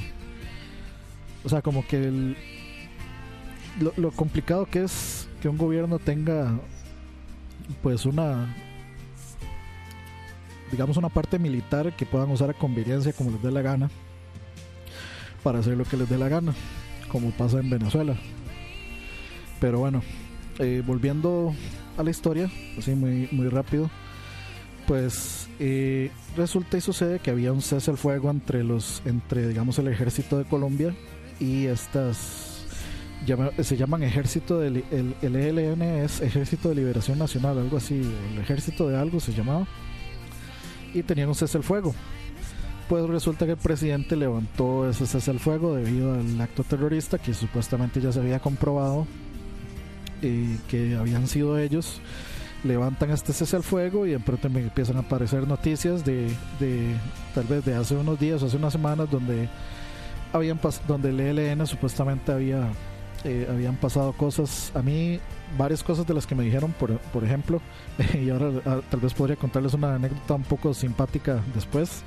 [1.44, 2.38] O sea, como que el,
[3.80, 6.58] lo, lo complicado que es que un gobierno tenga
[7.82, 8.54] pues una
[10.72, 13.90] digamos una parte militar que puedan usar a conveniencia como les dé la gana
[15.44, 16.54] para hacer lo que les dé la gana
[17.10, 18.16] como pasa en Venezuela.
[19.60, 20.02] Pero bueno,
[20.58, 21.54] eh, volviendo
[21.96, 23.90] a la historia, así muy, muy rápido,
[24.88, 29.78] pues eh, resulta y sucede que había un cese al fuego entre los, entre digamos
[29.78, 30.96] el ejército de Colombia
[31.40, 32.66] y estas
[33.62, 38.02] se llaman ejército del el, el, ELN es ejército de liberación nacional algo así
[38.34, 39.66] el ejército de algo se llamaba
[40.94, 41.96] y tenían un cese al fuego
[42.90, 47.34] pues resulta que el presidente levantó ese cese al fuego debido al acto terrorista que
[47.34, 49.08] supuestamente ya se había comprobado
[50.22, 52.02] y que habían sido ellos.
[52.64, 56.30] Levantan este cese al fuego y pronto empiezan a aparecer noticias de,
[56.60, 56.96] de
[57.36, 59.50] tal vez de hace unos días o hace unas semanas donde
[60.34, 62.70] habían donde el ELN supuestamente había
[63.24, 65.20] eh, habían pasado cosas a mí
[65.58, 67.62] varias cosas de las que me dijeron por, por ejemplo
[68.22, 72.04] y ahora ah, tal vez podría contarles una anécdota un poco simpática después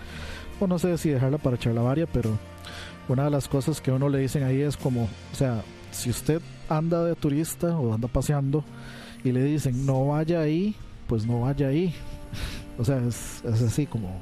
[0.60, 2.30] o no sé si dejarla para varia, pero
[3.08, 6.40] una de las cosas que uno le dicen ahí es como, o sea, si usted
[6.68, 8.64] anda de turista o anda paseando
[9.22, 10.74] y le dicen no vaya ahí,
[11.06, 11.94] pues no vaya ahí.
[12.78, 14.18] o sea, es, así como,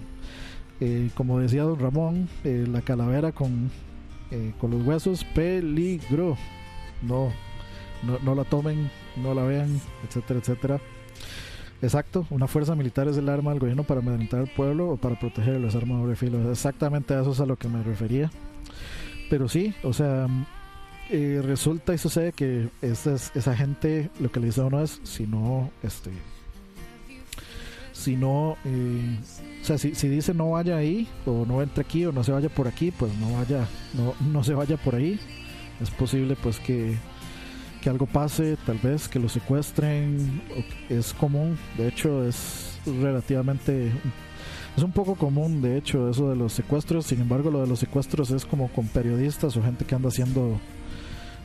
[0.81, 3.71] eh, como decía don Ramón, eh, la calavera con,
[4.35, 6.37] eh, con los huesos, peligro.
[7.03, 7.33] No,
[8.03, 10.81] no, no la tomen, no la vean, etcétera, etcétera.
[11.83, 15.19] Exacto, una fuerza militar es el arma del gobierno para amedrentar al pueblo o para
[15.19, 16.51] protegerlo, es arma de filo.
[16.51, 18.31] Exactamente a eso es a lo que me refería.
[19.31, 20.27] Pero sí, o sea,
[21.11, 25.01] eh, resulta y sucede que esa, esa gente lo que le dice a uno es,
[25.05, 26.11] si no, este,
[28.05, 29.19] si no, eh,
[29.63, 32.33] o sea, si, si, dice no vaya ahí, o no entre aquí, o no se
[32.33, 35.19] vaya por aquí, pues no vaya, no, no se vaya por ahí.
[35.81, 36.97] Es posible pues que
[37.85, 40.41] que algo pase, tal vez que lo secuestren,
[40.89, 43.93] es común, de hecho es relativamente,
[44.75, 47.81] es un poco común de hecho eso de los secuestros, sin embargo lo de los
[47.81, 50.59] secuestros es como con periodistas o gente que anda haciendo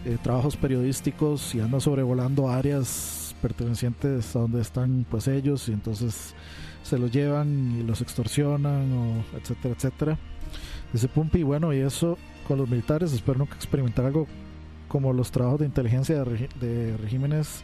[0.05, 6.35] eh, trabajos periodísticos y anda sobrevolando áreas pertenecientes a donde están pues ellos y entonces
[6.83, 10.17] se los llevan y los extorsionan o etcétera etcétera
[10.93, 12.17] dice Pumpi bueno y eso
[12.47, 14.27] con los militares espero nunca experimentar algo
[14.89, 17.61] como los trabajos de inteligencia de, regímenes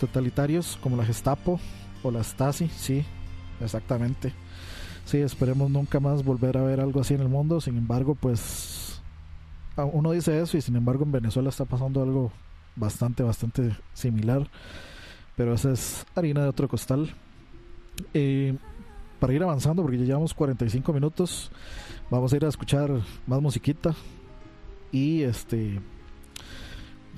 [0.00, 1.60] totalitarios como la Gestapo
[2.02, 3.04] o la Stasi, sí,
[3.60, 4.32] exactamente.
[5.04, 7.60] Sí, esperemos nunca más volver a ver algo así en el mundo.
[7.60, 9.02] Sin embargo, pues
[9.76, 12.32] uno dice eso y sin embargo en Venezuela está pasando algo
[12.76, 14.48] bastante, bastante similar.
[15.38, 17.14] Pero esa es harina de otro costal.
[18.12, 18.54] Eh,
[19.18, 21.50] para ir avanzando, porque ya llevamos 45 minutos,
[22.10, 22.90] vamos a ir a escuchar
[23.26, 23.94] más musiquita.
[24.92, 25.80] Y este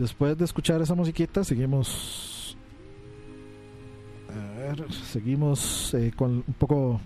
[0.00, 2.56] Después de escuchar esa musiquita, seguimos.
[4.30, 7.02] A ver, seguimos eh, con un poco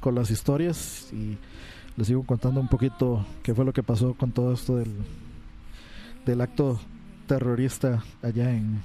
[0.00, 1.38] con las historias y
[1.96, 4.92] les sigo contando un poquito qué fue lo que pasó con todo esto del,
[6.26, 6.78] del acto
[7.26, 8.82] terrorista allá en,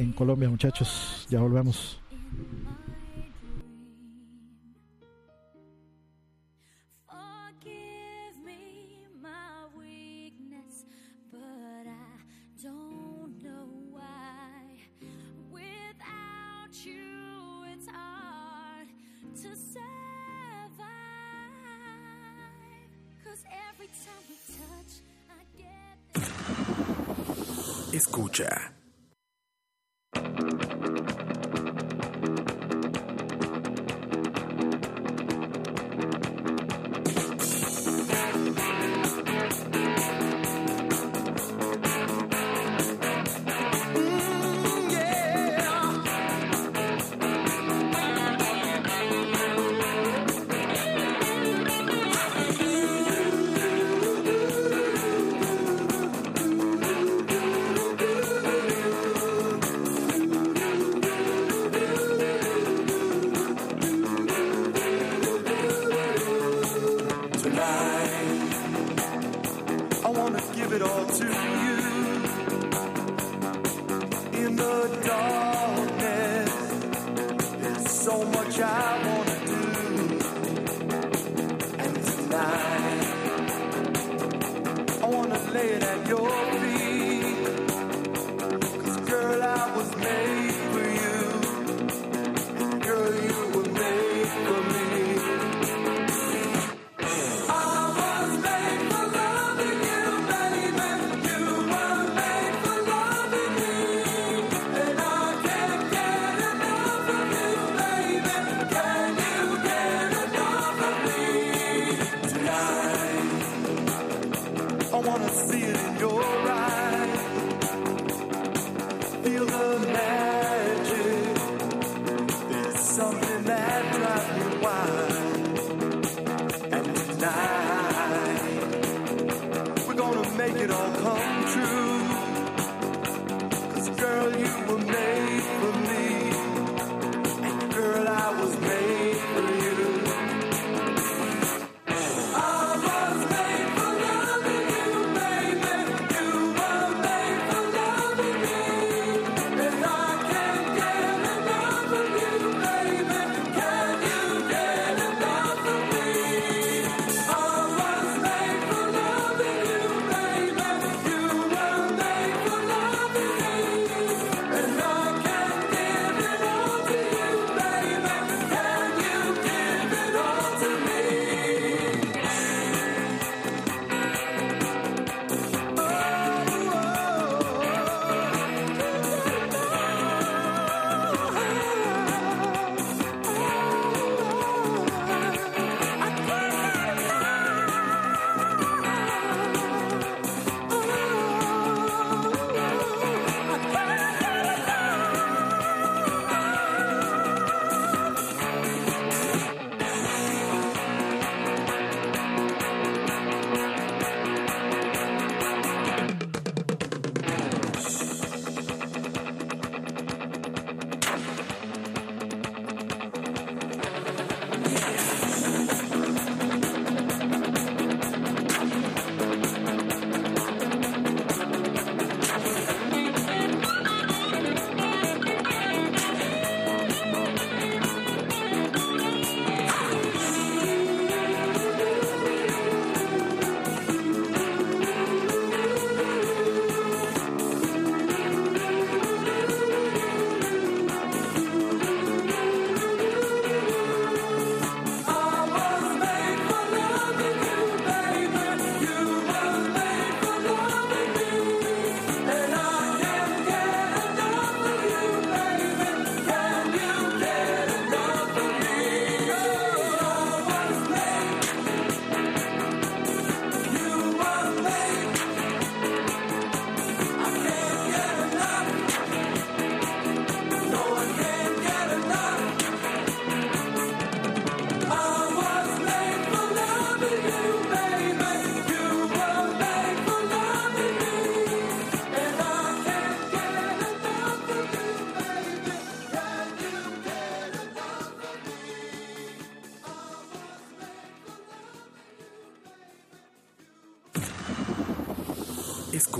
[0.00, 1.26] en Colombia, muchachos.
[1.28, 2.00] Ya volvemos.
[27.92, 28.79] Escucha.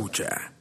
[0.00, 0.59] Escucha.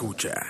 [0.00, 0.49] Escucha.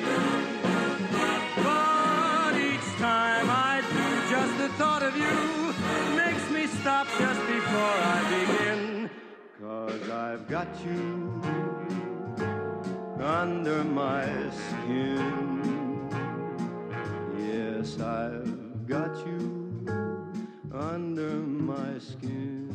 [4.81, 5.37] Thought of you
[6.15, 9.11] makes me stop just before I begin.
[9.61, 11.39] Cause I've got you
[13.19, 14.25] under my
[14.63, 16.09] skin.
[17.37, 19.85] Yes, I've got you
[20.73, 21.33] under
[21.71, 22.65] my skin.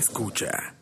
[0.00, 0.81] Escucha.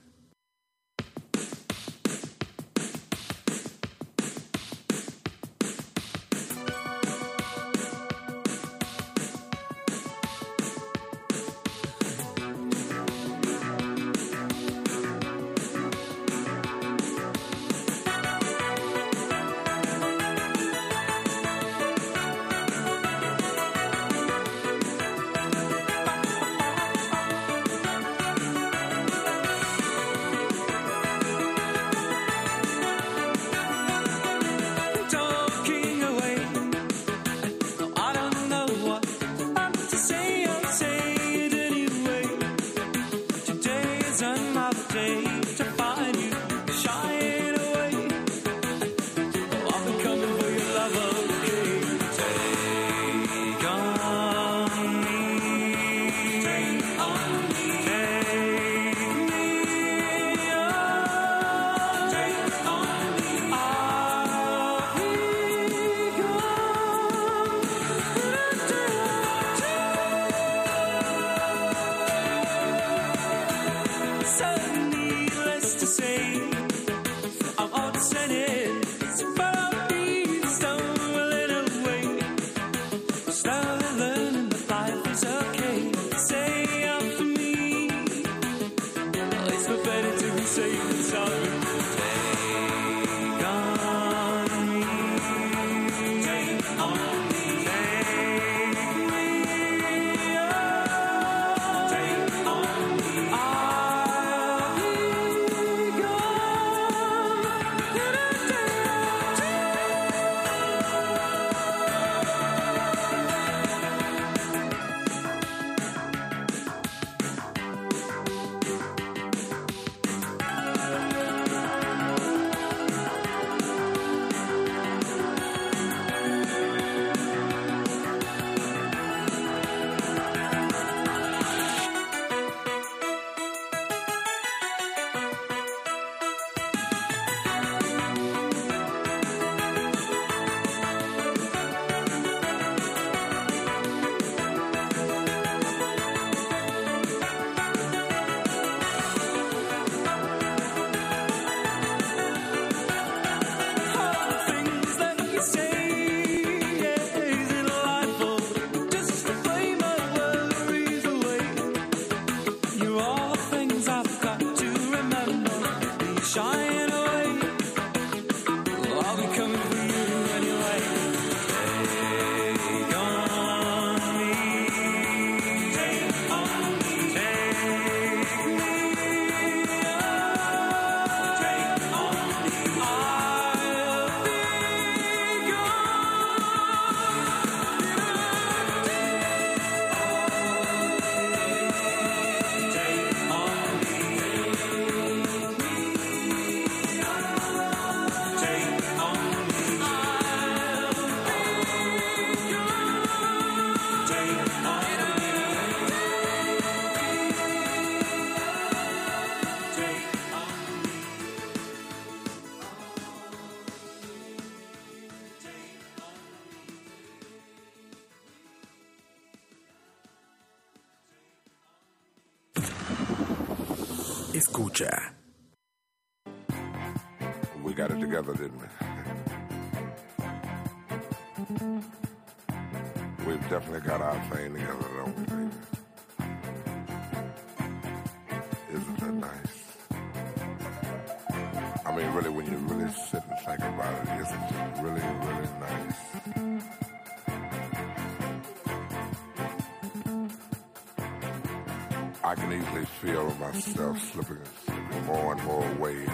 [253.53, 254.39] myself slipping
[254.69, 256.09] in more and more ways.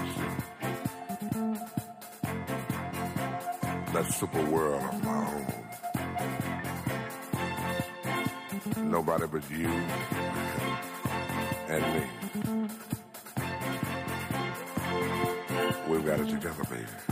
[3.93, 5.27] That super world of my
[8.77, 8.91] own.
[8.91, 9.69] Nobody but you
[11.69, 12.03] and me.
[15.89, 17.06] We've got it together, baby.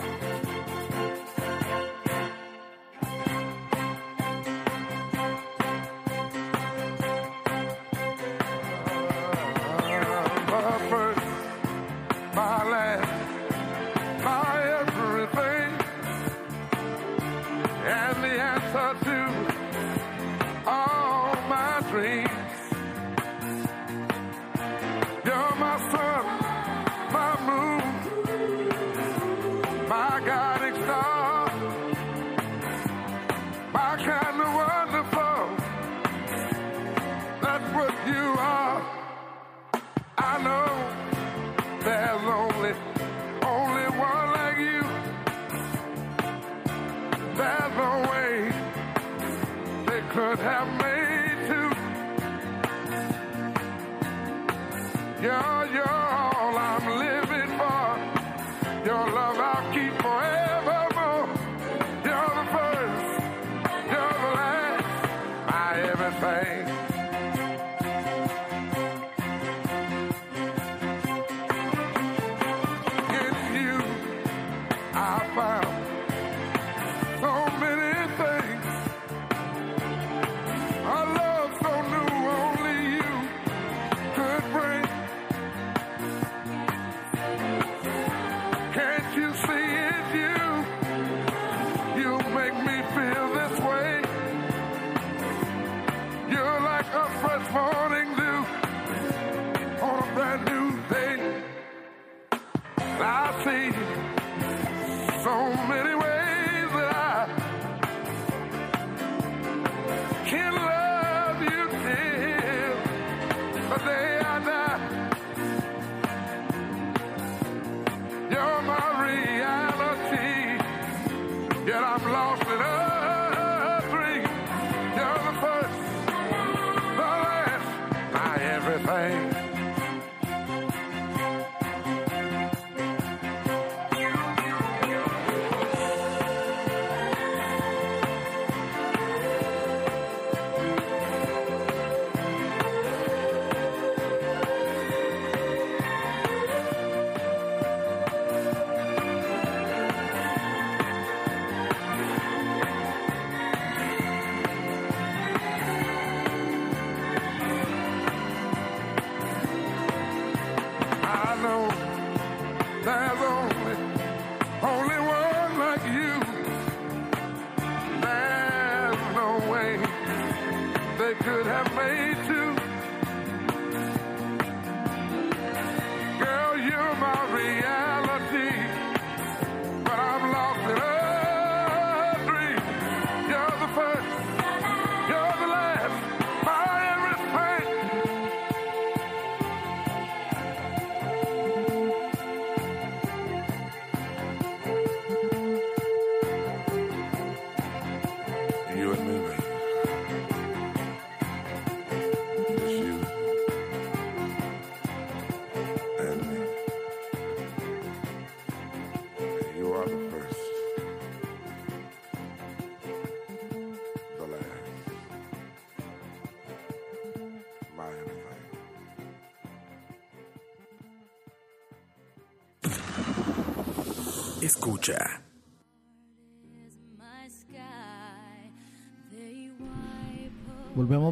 [55.24, 56.23] yeah, yeah.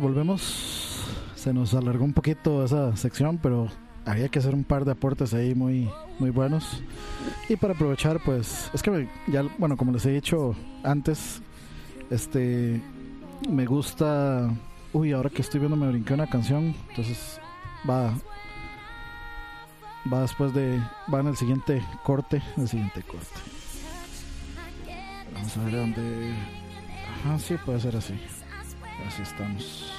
[0.02, 1.06] volvemos.
[1.36, 3.68] Se nos alargó un poquito esa sección, pero
[4.04, 5.88] había que hacer un par de aportes ahí muy,
[6.18, 6.82] muy buenos.
[7.48, 11.40] Y para aprovechar, pues, es que ya, bueno, como les he dicho antes,
[12.10, 12.82] este,
[13.48, 14.50] me gusta...
[14.92, 17.40] Uy, ahora que estoy viendo me brinqué una canción, entonces
[17.88, 18.12] va...
[20.12, 20.80] Va después de...
[21.12, 22.42] Va en el siguiente corte.
[22.56, 23.26] El siguiente corte.
[25.32, 26.34] Vamos a ver dónde...
[27.24, 28.14] Ajá, sí, puede ser así.
[29.06, 29.92] Así estamos.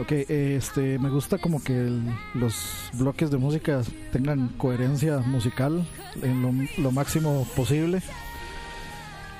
[0.00, 1.88] Ok, este, me gusta como que
[2.34, 5.86] los bloques de música tengan coherencia musical
[6.20, 8.02] en lo, máximo posible.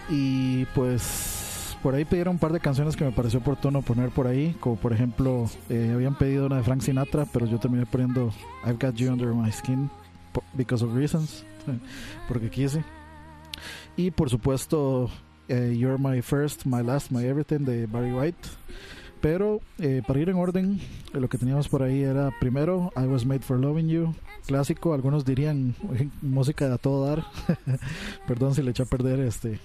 [0.09, 4.29] Y pues por ahí pidieron un par de canciones que me pareció oportuno poner por
[4.29, 8.33] ahí, como por ejemplo, eh, habían pedido una de Frank Sinatra, pero yo terminé poniendo
[8.65, 9.91] I've Got You Under My Skin
[10.53, 11.45] because of reasons,
[12.29, 12.85] porque quise.
[13.97, 15.11] Y por supuesto,
[15.49, 18.49] eh, You're My First, My Last, My Everything de Barry White.
[19.21, 20.81] Pero eh, para ir en orden,
[21.13, 24.15] eh, lo que teníamos por ahí era primero I Was Made for Loving You,
[24.47, 25.75] clásico, algunos dirían
[26.21, 27.25] música de a todo dar.
[28.27, 29.61] Perdón si le eché a perder este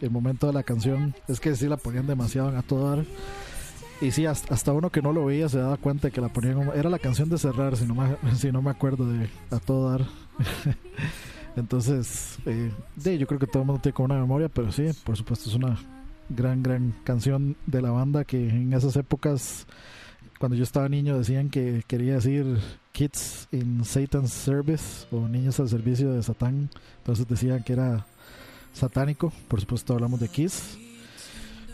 [0.00, 1.14] el momento de la canción.
[1.28, 3.04] Es que sí la ponían demasiado en a todo dar.
[4.00, 6.70] Y sí, hasta, uno que no lo veía se daba cuenta que la ponían.
[6.74, 9.90] Era la canción de cerrar, si no me, si no me acuerdo de a todo
[9.90, 10.06] dar.
[11.56, 14.88] Entonces, eh, sí, yo creo que todo el mundo tiene como una memoria, pero sí,
[15.04, 15.78] por supuesto es una
[16.28, 19.66] gran, gran canción de la banda que en esas épocas,
[20.38, 22.58] cuando yo estaba niño, decían que quería decir
[22.92, 26.70] Kids in Satan's Service o Niños al Servicio de Satán.
[26.98, 28.06] Entonces decían que era
[28.72, 29.32] satánico.
[29.48, 30.78] Por supuesto, hablamos de Kiss.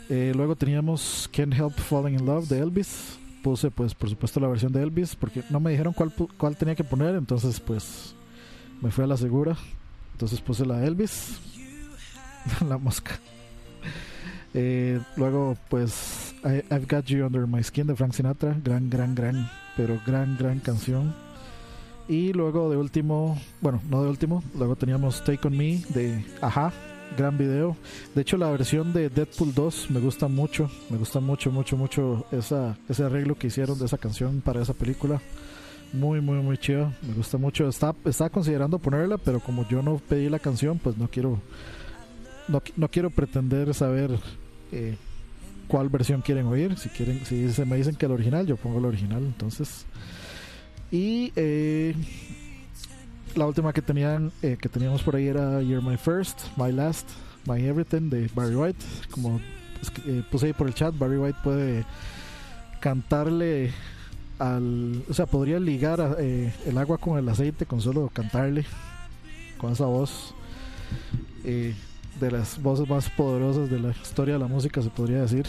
[0.09, 3.17] Eh, luego teníamos Can't Help Falling in Love de Elvis.
[3.41, 6.75] Puse, pues, por supuesto, la versión de Elvis porque no me dijeron cuál, cuál tenía
[6.75, 7.15] que poner.
[7.15, 8.15] Entonces, pues,
[8.83, 9.55] me fui a la segura.
[10.11, 11.39] Entonces puse la Elvis.
[12.67, 13.17] la mosca.
[14.53, 18.55] Eh, luego, pues, I- I've Got You Under My Skin de Frank Sinatra.
[18.63, 21.15] Gran, gran, gran, pero gran, gran canción.
[22.07, 26.71] Y luego de último, bueno, no de último, luego teníamos Take On Me de Aja.
[27.17, 27.77] Gran video.
[28.15, 30.69] De hecho, la versión de Deadpool 2 me gusta mucho.
[30.89, 34.73] Me gusta mucho, mucho, mucho esa, ese arreglo que hicieron de esa canción para esa
[34.73, 35.21] película.
[35.93, 36.91] Muy, muy, muy chido.
[37.01, 37.67] Me gusta mucho.
[37.67, 41.39] Está, estaba considerando ponerla, pero como yo no pedí la canción, pues no quiero
[42.47, 44.11] no, no quiero pretender saber
[44.71, 44.97] eh,
[45.67, 46.77] cuál versión quieren oír.
[46.77, 49.23] Si quieren, si se me dicen que el original, yo pongo el original.
[49.23, 49.85] Entonces,
[50.91, 51.95] y eh,
[53.35, 57.09] la última que tenían, eh, que teníamos por ahí era You're My First, My Last,
[57.47, 58.83] My Everything de Barry White.
[59.11, 59.39] Como
[60.05, 61.85] eh, puse ahí por el chat, Barry White puede
[62.79, 63.71] cantarle
[64.43, 68.65] al, o sea, podría ligar eh, el agua con el aceite con solo cantarle
[69.57, 70.35] con esa voz.
[71.45, 71.73] Eh,
[72.19, 75.45] de las voces más poderosas de la historia de la música, se podría decir.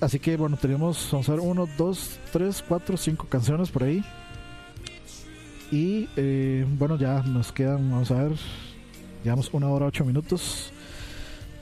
[0.00, 4.04] Así que bueno, tenemos, vamos a ver, 1, 2, 3, 4, 5 canciones por ahí.
[5.70, 8.32] Y eh, bueno, ya nos quedan, vamos a ver,
[9.22, 10.72] llevamos una hora 8 minutos.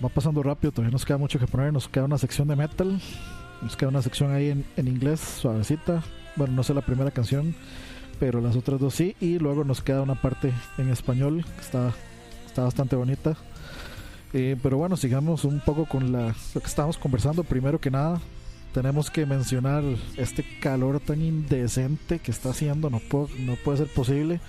[0.04, 1.72] Va pasando rápido, todavía nos queda mucho que poner.
[1.72, 3.00] Nos queda una sección de metal,
[3.62, 6.02] nos queda una sección ahí en, en inglés, suavecita.
[6.36, 7.54] Bueno, no sé la primera canción,
[8.20, 9.16] pero las otras dos sí.
[9.20, 11.92] Y luego nos queda una parte en español que está
[12.52, 13.34] está bastante bonita.
[14.34, 17.44] Eh, pero bueno, sigamos un poco con la, lo que estamos conversando.
[17.44, 18.20] Primero que nada,
[18.72, 19.82] tenemos que mencionar
[20.16, 22.90] este calor tan indecente que está haciendo.
[22.90, 24.40] No, puedo, no puede ser posible.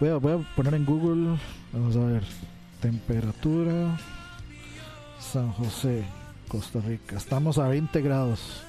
[0.00, 1.38] Voy voy a poner en Google,
[1.72, 2.24] vamos a ver,
[2.80, 3.98] temperatura
[5.20, 6.02] San José,
[6.52, 7.16] Costa Rica.
[7.16, 8.62] Estamos a 20 grados.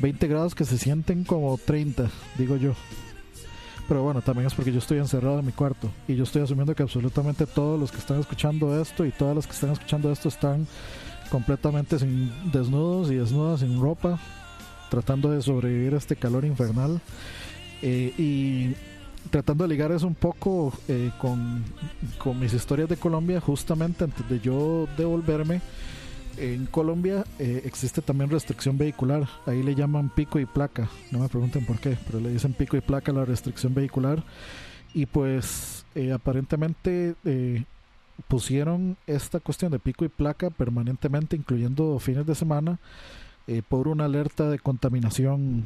[0.00, 2.74] 20 grados que se sienten como 30, digo yo.
[3.86, 6.74] Pero bueno, también es porque yo estoy encerrado en mi cuarto y yo estoy asumiendo
[6.74, 10.28] que absolutamente todos los que están escuchando esto y todas las que están escuchando esto
[10.28, 10.66] están
[11.30, 14.18] completamente sin desnudos y desnudas sin ropa,
[14.90, 17.00] tratando de sobrevivir a este calor infernal
[17.80, 18.74] eh, y
[19.30, 21.62] tratando de ligar eso un poco eh, con,
[22.18, 25.60] con mis historias de Colombia, justamente antes de yo devolverme.
[26.36, 31.28] En Colombia eh, existe también restricción vehicular, ahí le llaman pico y placa, no me
[31.28, 34.24] pregunten por qué, pero le dicen pico y placa la restricción vehicular.
[34.94, 37.64] Y pues eh, aparentemente eh,
[38.28, 42.78] pusieron esta cuestión de pico y placa permanentemente, incluyendo fines de semana,
[43.46, 45.64] eh, por una alerta de contaminación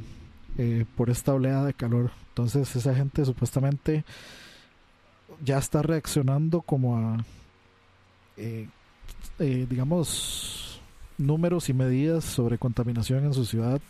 [0.97, 2.11] por esta oleada de calor.
[2.31, 4.03] Entonces esa gente supuestamente
[5.45, 7.25] ya está reaccionando como a,
[9.39, 10.81] eh, digamos,
[11.17, 13.81] números y medidas sobre contaminación en su ciudad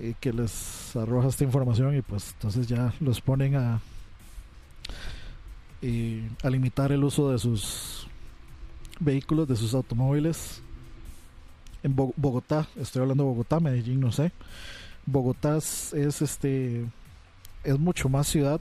[0.00, 3.80] eh, que les arroja esta información y pues entonces ya los ponen a
[5.82, 8.06] eh, a limitar el uso de sus
[9.00, 10.62] vehículos, de sus automóviles.
[11.82, 14.30] En Bo- Bogotá, estoy hablando de Bogotá, Medellín, no sé.
[15.06, 16.84] Bogotá es, este
[17.64, 18.60] es mucho más ciudad.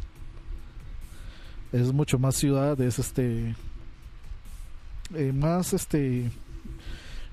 [1.71, 3.55] Es mucho más ciudad, es este
[5.15, 6.29] eh, más este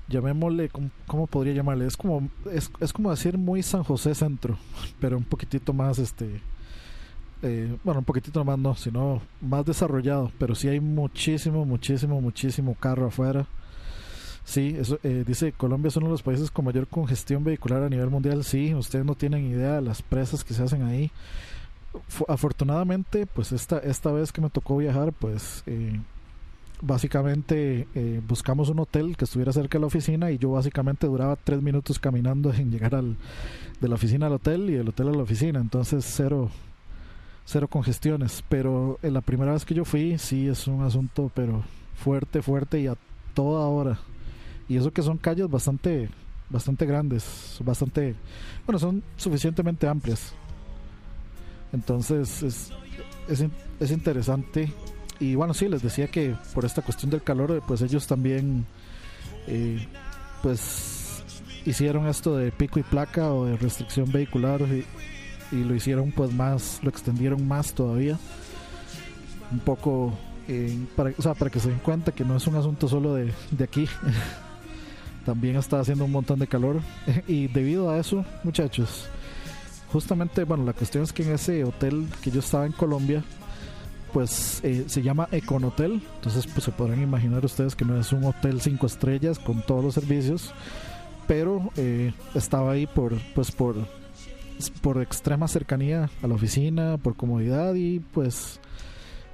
[0.09, 0.69] llamémosle,
[1.07, 1.85] ¿cómo, podría llamarle?
[1.85, 4.57] Es como, es, es, como decir muy San José Centro,
[4.99, 6.41] pero un poquitito más, este,
[7.41, 12.75] eh, bueno, un poquitito más no, sino más desarrollado, pero sí hay muchísimo, muchísimo, muchísimo
[12.75, 13.45] carro afuera.
[14.43, 18.09] Sí, eh, dice Colombia es uno de los países con mayor congestión vehicular a nivel
[18.09, 18.43] mundial.
[18.43, 21.11] Sí, ustedes no tienen idea de las presas que se hacen ahí.
[22.27, 25.99] afortunadamente, pues esta, esta vez que me tocó viajar, pues eh,
[26.81, 31.35] básicamente eh, buscamos un hotel que estuviera cerca de la oficina y yo básicamente duraba
[31.35, 33.17] tres minutos caminando en llegar al,
[33.79, 36.49] de la oficina al hotel y del hotel a la oficina, entonces cero,
[37.45, 41.63] cero congestiones, pero en la primera vez que yo fui sí es un asunto pero
[41.95, 42.95] fuerte, fuerte y a
[43.33, 43.99] toda hora.
[44.67, 46.09] Y eso que son calles bastante,
[46.49, 48.15] bastante grandes, bastante,
[48.65, 50.33] bueno, son suficientemente amplias.
[51.73, 52.71] Entonces es,
[53.27, 53.45] es,
[53.79, 54.71] es interesante
[55.19, 58.65] y bueno, sí, les decía que por esta cuestión del calor, pues ellos también,
[59.47, 59.85] eh,
[60.41, 61.23] pues
[61.65, 64.85] hicieron esto de pico y placa o de restricción vehicular y,
[65.51, 68.19] lo hicieron pues más, lo extendieron más todavía.
[69.51, 70.13] Un poco,
[70.47, 73.15] eh, para, o sea, para que se den cuenta que no es un asunto solo
[73.15, 73.87] de, de aquí.
[75.25, 76.81] también está haciendo un montón de calor.
[77.27, 79.05] y debido a eso, muchachos,
[79.91, 83.23] justamente, bueno, la cuestión es que en ese hotel que yo estaba en Colombia,
[84.13, 86.01] pues eh, se llama Econotel.
[86.15, 89.83] Entonces, pues se podrán imaginar ustedes que no es un hotel cinco estrellas con todos
[89.83, 90.53] los servicios,
[91.27, 93.75] pero eh, estaba ahí por, pues por,
[94.81, 98.59] por extrema cercanía a la oficina, por comodidad y pues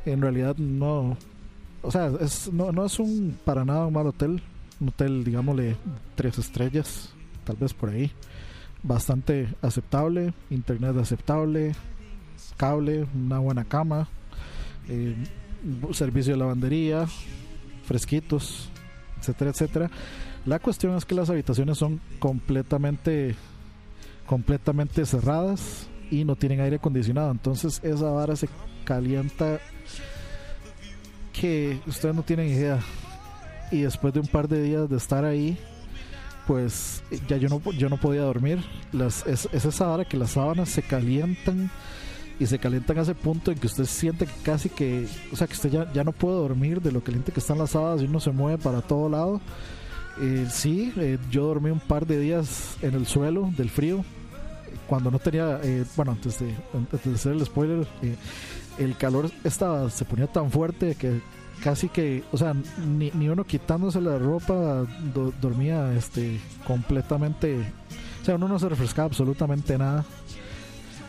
[0.06, 1.18] en realidad no,
[1.81, 4.41] o sea, es, no, no es un para nada un mal hotel,
[4.80, 5.76] un hotel, digámosle,
[6.15, 8.11] tres estrellas, tal vez por ahí,
[8.84, 11.73] bastante aceptable, internet aceptable,
[12.57, 14.07] cable, una buena cama,
[14.90, 15.16] eh,
[15.91, 17.07] servicio de lavandería,
[17.86, 18.70] fresquitos,
[19.20, 19.91] etcétera, etcétera.
[20.45, 23.36] La cuestión es que las habitaciones son completamente,
[24.28, 27.32] completamente cerradas y no tienen aire acondicionado.
[27.32, 28.48] Entonces esa vara se
[28.84, 29.60] calienta
[31.34, 32.80] que ustedes no tienen idea.
[33.72, 35.57] Y después de un par de días de estar ahí,
[36.45, 38.64] pues ya yo no, yo no podía dormir.
[38.91, 41.72] Las, es, es esa vara que las sábanas se calientan
[42.40, 45.48] y se calientan a ese punto en que usted siente que casi que, o sea,
[45.48, 48.06] que usted ya, ya no puede dormir de lo caliente que están las sábanas y
[48.06, 49.41] uno se mueve para todo lado.
[50.22, 54.03] Eh, sí, eh, yo dormí un par de días en el suelo del frío,
[54.88, 58.16] cuando no tenía, eh, bueno, antes de, antes de hacer el spoiler, eh,
[58.78, 61.22] el calor estaba, se ponía tan fuerte que
[61.64, 62.53] casi que, o sea,
[62.86, 64.86] ni, ni uno quitándose la ropa
[65.41, 67.60] dormía este completamente,
[68.22, 70.06] o sea, uno no se refrescaba absolutamente nada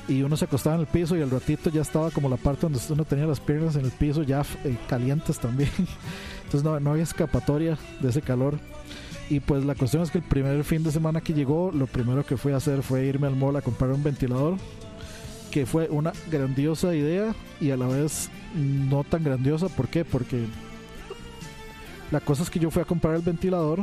[0.09, 2.63] y uno se acostaba en el piso y al ratito ya estaba como la parte
[2.63, 5.71] donde uno tenía las piernas en el piso ya eh, calientes también.
[6.45, 8.59] Entonces no, no había escapatoria de ese calor.
[9.29, 12.25] Y pues la cuestión es que el primer fin de semana que llegó, lo primero
[12.25, 14.57] que fui a hacer fue irme al mall a comprar un ventilador,
[15.51, 19.69] que fue una grandiosa idea y a la vez no tan grandiosa.
[19.69, 20.05] ¿Por qué?
[20.05, 20.45] Porque
[22.13, 23.81] la cosa es que yo fui a comprar el ventilador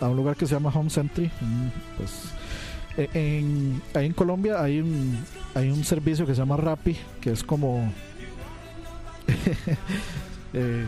[0.00, 1.32] a un lugar que se llama Home Sentry,
[1.96, 2.30] pues
[2.96, 5.18] en, ahí en Colombia hay un,
[5.54, 7.92] hay un servicio que se llama Rappi, que es como.
[10.52, 10.86] Eh,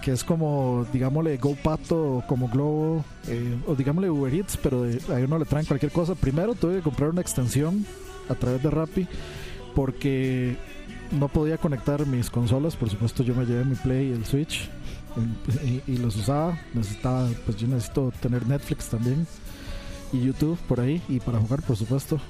[0.00, 5.38] que es como, digámosle, GoPato, como Globo, eh, o digámosle Uber Eats, pero ahí uno
[5.38, 6.14] le traen cualquier cosa.
[6.14, 7.84] Primero tuve que comprar una extensión
[8.30, 9.06] a través de Rappi,
[9.74, 10.56] porque
[11.10, 12.76] no podía conectar mis consolas.
[12.76, 14.70] Por supuesto, yo me llevé mi Play y el Switch
[15.66, 16.58] y, y los usaba.
[16.72, 19.26] Necesitaba, pues yo necesito tener Netflix también
[20.12, 22.20] y YouTube por ahí y para jugar por supuesto.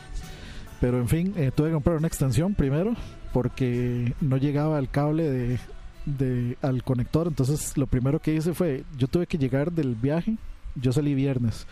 [0.81, 2.95] Pero en fin, eh, tuve que comprar una extensión primero
[3.33, 5.59] porque no llegaba el cable
[6.07, 7.27] de, al conector.
[7.27, 10.37] Entonces lo primero que hice fue, yo tuve que llegar del viaje,
[10.75, 11.67] yo salí viernes.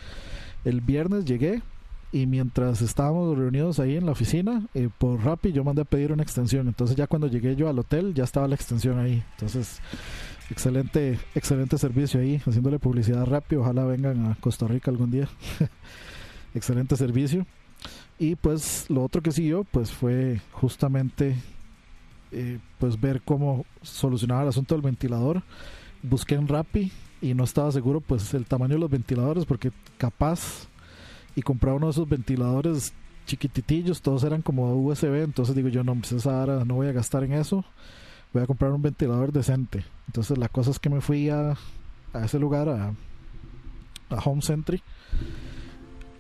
[0.65, 1.63] El viernes llegué
[2.13, 6.13] y mientras estábamos reunidos ahí en la oficina, eh, por Rappi yo mandé a pedir
[6.13, 6.69] una extensión.
[6.69, 9.23] Entonces ya cuando llegué yo al hotel ya estaba la extensión ahí.
[9.33, 9.81] Entonces
[10.51, 13.63] excelente, excelente servicio ahí, haciéndole publicidad rápido.
[13.63, 15.29] Ojalá vengan a Costa Rica algún día.
[16.55, 17.47] excelente servicio.
[18.19, 21.37] Y pues lo otro que siguió, pues fue justamente
[22.33, 25.43] eh, pues ver cómo solucionaba el asunto del ventilador.
[26.03, 30.69] Busqué en Rappi y no estaba seguro pues el tamaño de los ventiladores porque capaz
[31.35, 32.93] y compraba uno de esos ventiladores
[33.27, 36.93] chiquititillos, todos eran como USB, entonces digo yo no, pues esa hora no voy a
[36.93, 37.65] gastar en eso
[38.33, 39.85] voy a comprar un ventilador decente.
[40.07, 41.57] Entonces la cosa es que me fui a,
[42.13, 42.95] a ese lugar, a,
[44.11, 44.83] a Home Sentry,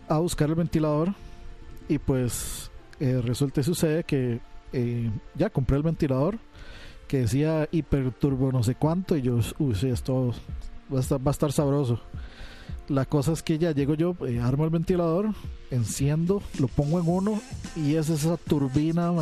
[0.08, 1.14] a buscar el ventilador
[1.88, 2.70] y pues
[3.00, 4.40] eh, resulta sucede que
[4.72, 6.38] eh, ya compré el ventilador
[7.06, 10.34] que decía hiperturbo no sé cuánto y yo, uy, esto
[10.92, 12.00] va a estar, va a estar sabroso.
[12.88, 15.30] la cosa es que ya llego yo, eh, armo el ventilador,
[15.70, 17.40] enciendo, lo pongo en uno
[17.76, 19.12] y es esa turbina.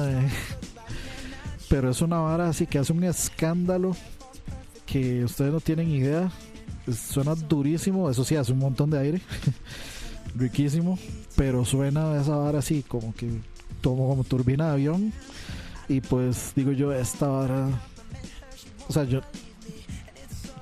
[1.68, 3.96] Pero es una vara así que hace un escándalo
[4.86, 6.30] que ustedes no tienen idea.
[6.92, 9.20] Suena durísimo, eso sí, hace un montón de aire,
[10.36, 10.98] riquísimo,
[11.34, 13.28] pero suena esa vara así como que
[13.82, 15.12] como, como turbina de avión.
[15.88, 17.68] Y pues digo yo, esta vara,
[18.88, 19.20] o sea, yo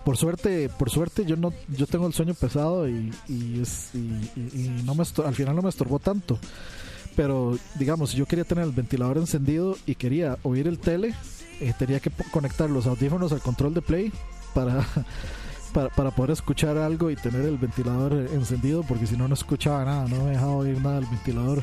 [0.04, 3.62] por suerte, por suerte yo no, yo tengo el sueño pesado y, y
[3.94, 6.38] y, no me al final no me estorbó tanto.
[7.16, 11.14] Pero digamos, si yo quería tener el ventilador encendido y quería oír el tele,
[11.60, 14.12] eh, tenía que conectar los audífonos al control de play
[14.52, 14.84] para,
[15.72, 19.34] para, para poder escuchar algo y tener el ventilador eh, encendido, porque si no, no
[19.34, 21.62] escuchaba nada, no me dejaba oír nada del ventilador.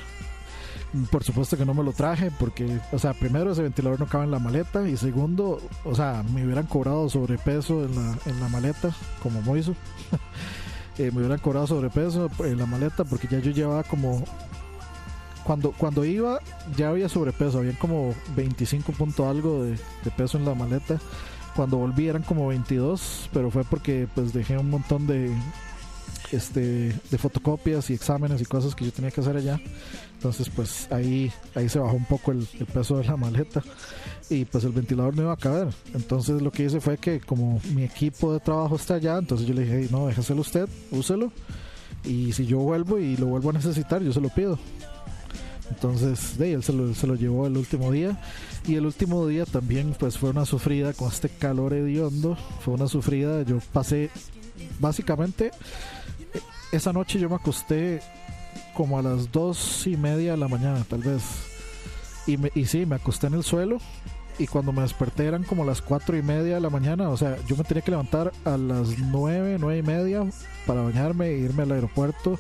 [0.94, 4.08] Mm, Por supuesto que no me lo traje, porque, o sea, primero ese ventilador no
[4.08, 8.40] cabe en la maleta, y segundo, o sea, me hubieran cobrado sobrepeso en la, en
[8.40, 9.76] la maleta, como Moiso.
[10.98, 14.24] Eh, me hubieran cobrado sobrepeso en la maleta, porque ya yo llevaba como
[15.44, 16.40] cuando, cuando iba
[16.78, 19.78] ya había sobrepeso, había como 25 punto algo de,
[20.16, 21.00] peso en la maleta.
[21.56, 25.36] Cuando volví eran como 22, pero fue porque pues dejé un montón de
[26.32, 29.60] este de fotocopias y exámenes y cosas que yo tenía que hacer allá.
[30.14, 33.62] Entonces pues ahí ahí se bajó un poco el, peso de la maleta
[34.30, 35.68] y pues el ventilador no iba a caber.
[35.94, 39.54] Entonces lo que hice fue que como mi equipo de trabajo está allá, entonces yo
[39.54, 41.34] le dije, "Hey, no, déjaselo usted, úselo.
[42.04, 44.58] Y si yo vuelvo y lo vuelvo a necesitar, yo se lo pido.
[45.74, 48.20] Entonces, de ahí, él se lo, se lo llevó el último día.
[48.68, 52.38] Y el último día también pues fue una sufrida con este calor hediondo.
[52.60, 53.42] Fue una sufrida.
[53.44, 54.10] Yo pasé,
[54.80, 55.52] básicamente,
[56.72, 58.02] esa noche yo me acosté
[58.76, 61.24] como a las dos y media de la mañana, tal vez.
[62.28, 63.78] Y, me, y sí, me acosté en el suelo.
[64.38, 67.10] Y cuando me desperté eran como las cuatro y media de la mañana.
[67.10, 70.26] O sea, yo me tenía que levantar a las nueve, nueve y media
[70.66, 72.38] para bañarme e irme al aeropuerto.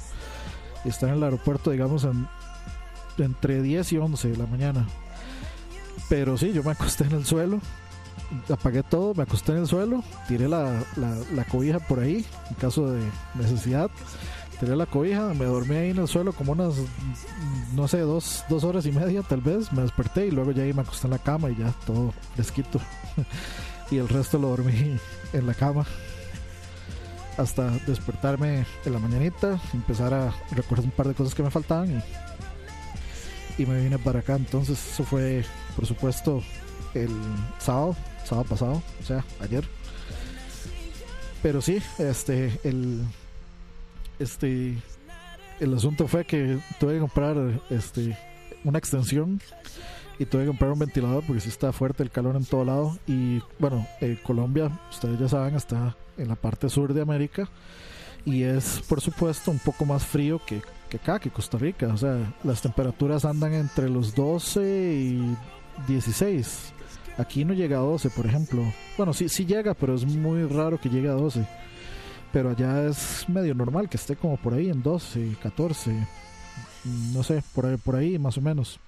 [0.83, 2.27] Y estar en el aeropuerto, digamos, en,
[3.17, 4.87] entre 10 y 11 de la mañana.
[6.09, 7.59] Pero sí, yo me acosté en el suelo,
[8.49, 12.55] apagué todo, me acosté en el suelo, tiré la, la, la cobija por ahí, en
[12.55, 13.01] caso de
[13.35, 13.89] necesidad.
[14.59, 16.75] Tiré la cobija, me dormí ahí en el suelo como unas,
[17.73, 19.71] no sé, dos, dos horas y media tal vez.
[19.73, 22.79] Me desperté y luego ya ahí me acosté en la cama y ya todo fresquito.
[23.91, 24.97] y el resto lo dormí
[25.33, 25.85] en la cama
[27.37, 31.91] hasta despertarme en la mañanita, empezar a recordar un par de cosas que me faltaban
[31.91, 32.03] y,
[33.57, 34.35] y me vine para acá.
[34.35, 35.43] Entonces eso fue,
[35.75, 36.43] por supuesto,
[36.93, 37.09] el
[37.59, 39.63] sábado, sábado pasado, o sea, ayer.
[41.41, 43.01] Pero sí, este, el,
[44.19, 44.77] este,
[45.59, 47.37] el asunto fue que tuve que comprar,
[47.69, 48.17] este,
[48.63, 49.41] una extensión
[50.19, 52.97] y tuve que comprar un ventilador porque sí está fuerte el calor en todo lado.
[53.07, 57.49] Y bueno, eh, Colombia, ustedes ya saben, está en la parte sur de América
[58.23, 60.61] y es por supuesto un poco más frío que,
[60.91, 61.87] que acá, que Costa Rica.
[61.87, 65.37] O sea, las temperaturas andan entre los 12 y
[65.87, 66.73] 16.
[67.17, 68.61] Aquí no llega a 12, por ejemplo.
[68.97, 71.47] Bueno, sí, sí llega, pero es muy raro que llegue a 12.
[72.33, 76.07] Pero allá es medio normal que esté como por ahí en 12, 14.
[77.13, 78.79] No sé, por ahí, por ahí más o menos.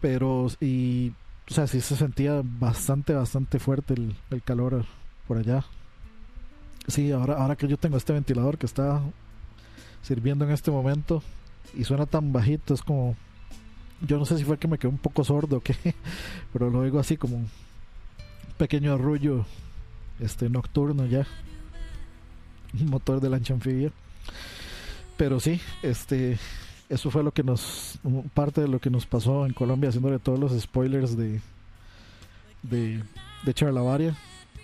[0.00, 1.12] Pero, y,
[1.50, 4.84] o sea, sí se sentía bastante, bastante fuerte el, el calor
[5.26, 5.64] por allá.
[6.86, 9.02] Sí, ahora, ahora que yo tengo este ventilador que está
[10.06, 11.20] sirviendo en este momento
[11.74, 13.16] y suena tan bajito, es como.
[14.06, 15.74] Yo no sé si fue que me quedé un poco sordo o qué,
[16.52, 17.48] pero lo oigo así como un
[18.56, 19.44] pequeño arrullo
[20.20, 21.26] este nocturno ya.
[22.78, 23.90] Un motor de lancha anfibia.
[25.16, 26.38] Pero sí, este
[26.88, 27.98] eso fue lo que nos
[28.32, 31.40] parte de lo que nos pasó en Colombia haciéndole todos los spoilers de
[32.62, 33.02] de,
[33.44, 34.14] de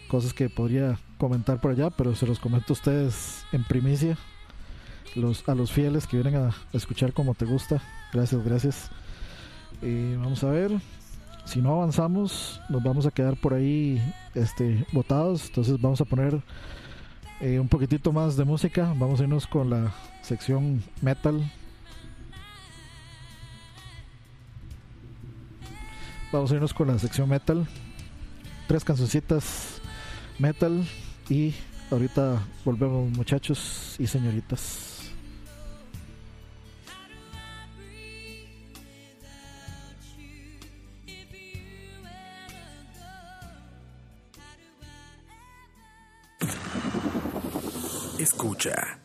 [0.07, 4.17] cosas que podría comentar por allá pero se los comento a ustedes en primicia
[5.15, 7.83] los, a los fieles que vienen a, escuchar como te gusta
[8.13, 8.91] gracias gracias
[9.83, 10.71] Eh, vamos a ver
[11.45, 14.01] si no avanzamos nos vamos a quedar por ahí
[14.35, 16.41] este botados entonces vamos a poner
[17.41, 21.43] eh, un poquitito más de música vamos a irnos con la sección metal
[26.33, 27.67] Vamos a irnos con la sección metal.
[28.67, 29.83] Tres cancioncitas
[30.39, 30.83] metal.
[31.29, 31.55] Y
[31.91, 35.02] ahorita volvemos muchachos y señoritas.
[48.23, 49.02] Escucha.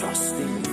[0.00, 0.69] trust in you.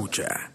[0.00, 0.49] Escucha.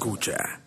[0.00, 0.59] Escucha.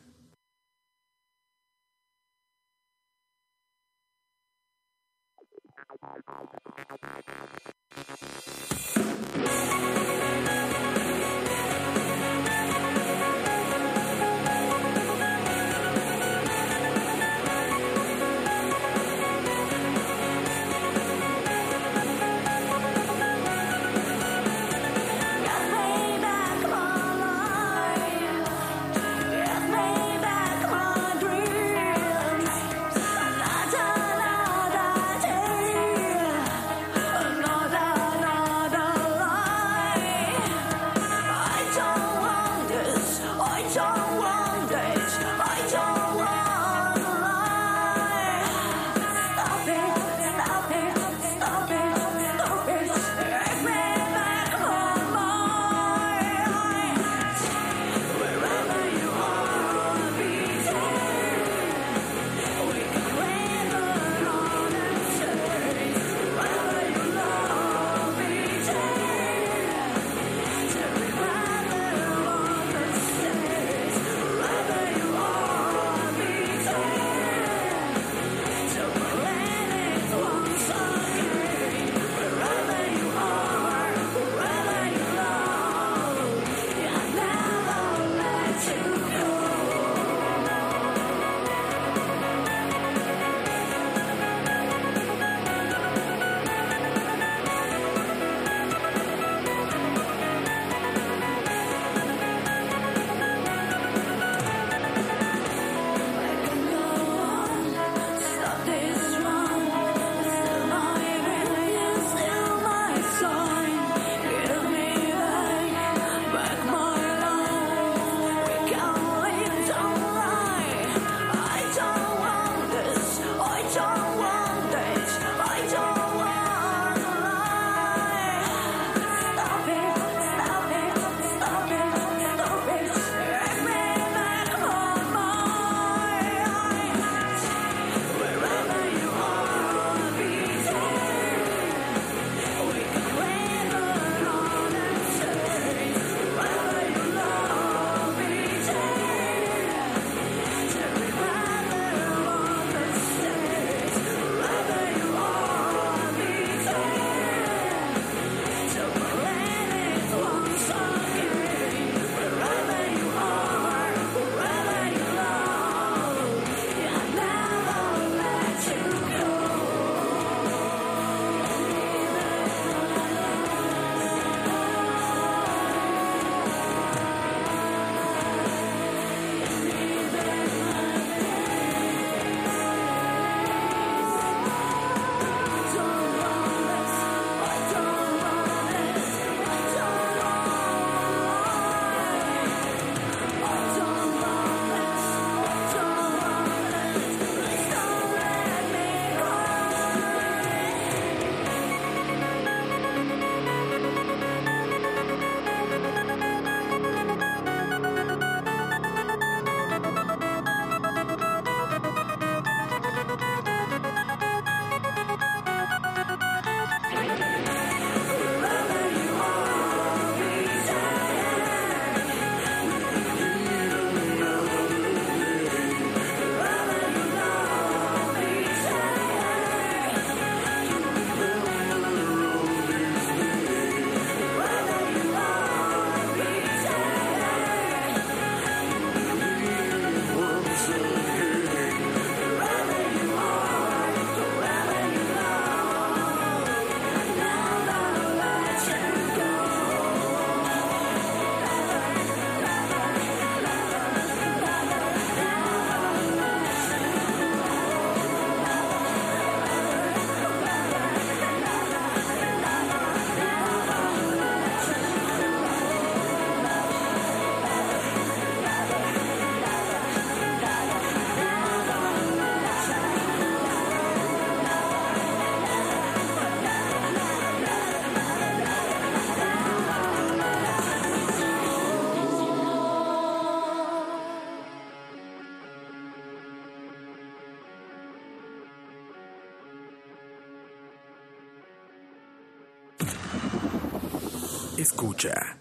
[294.84, 295.33] Escucha.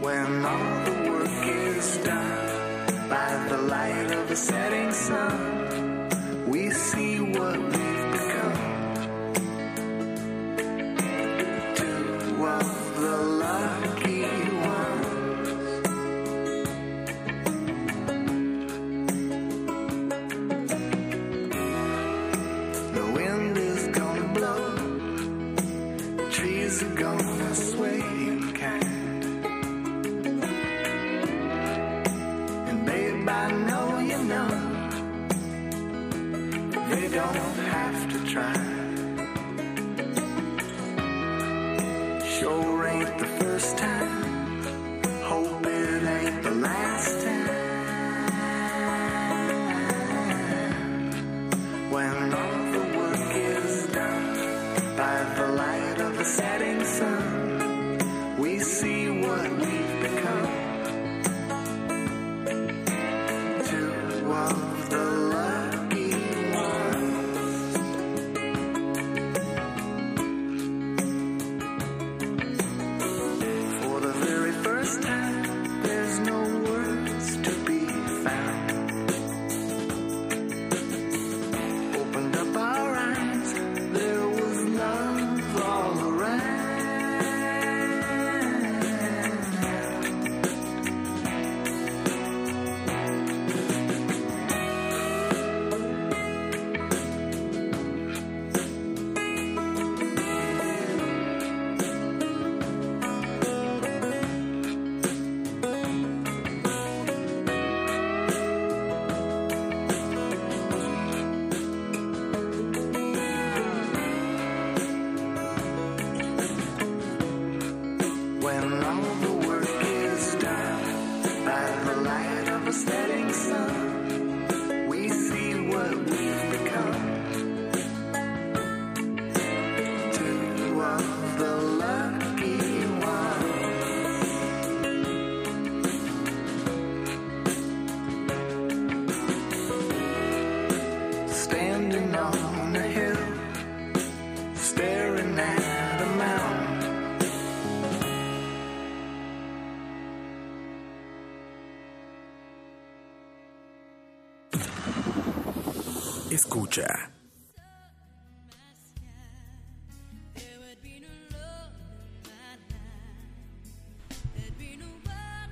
[0.00, 3.08] When all the work is done.
[3.10, 6.08] By the light of the setting sun,
[6.46, 7.79] we see what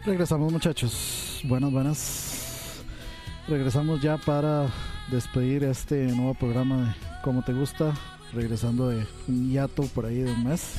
[0.08, 2.82] Regresamos muchachos, buenas, buenas.
[3.46, 4.66] Regresamos ya para
[5.10, 7.92] despedir este nuevo programa de Como Te Gusta,
[8.32, 10.76] regresando de un hiato por ahí de un mes.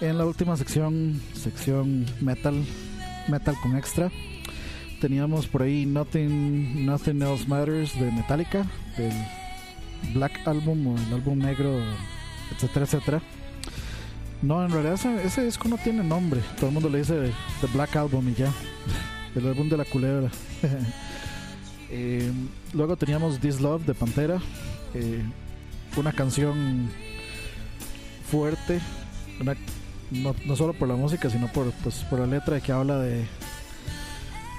[0.00, 2.64] En la última sección, sección metal,
[3.26, 4.12] metal con extra,
[5.00, 8.64] teníamos por ahí Nothing, Nothing Else Matters de Metallica,
[8.96, 11.80] del Black Album o el álbum negro,
[12.52, 13.22] etcétera, etcétera.
[14.44, 14.94] No, en realidad
[15.24, 16.40] ese, disco no tiene nombre.
[16.56, 18.52] Todo el mundo le dice The Black Album y ya.
[19.34, 20.30] El álbum de la culebra.
[21.96, 22.32] Eh,
[22.72, 24.40] luego teníamos This Love de Pantera.
[24.94, 25.22] eh,
[25.96, 26.88] una canción
[28.28, 28.80] fuerte.
[29.40, 29.54] una-
[30.10, 33.24] no, no solo por la música, sino por, pues, por la letra que habla de,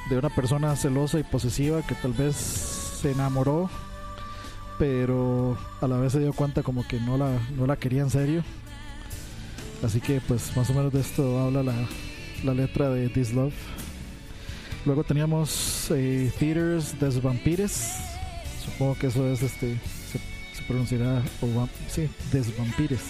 [0.10, 3.70] de una persona celosa y posesiva que tal vez se enamoró,
[4.80, 8.12] pero a la vez se dio cuenta como que no la, no la quería en
[8.12, 8.44] serio.
[9.84, 11.76] Así que pues más o menos de esto habla la,
[12.44, 13.54] la letra de This Love.
[14.86, 17.88] Luego teníamos eh, Theaters des Vampires.
[18.64, 19.80] Supongo que eso es este.
[20.54, 21.24] Se, pronunciará.
[21.42, 23.02] O, sí, des Vampires.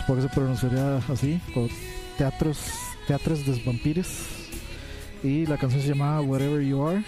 [0.00, 1.40] Supongo que se pronunciará así.
[1.56, 1.68] O
[2.16, 2.58] Teatros,
[3.08, 4.08] Teatres des Vampires.
[5.24, 7.04] Y la canción se llamaba Whatever You Are.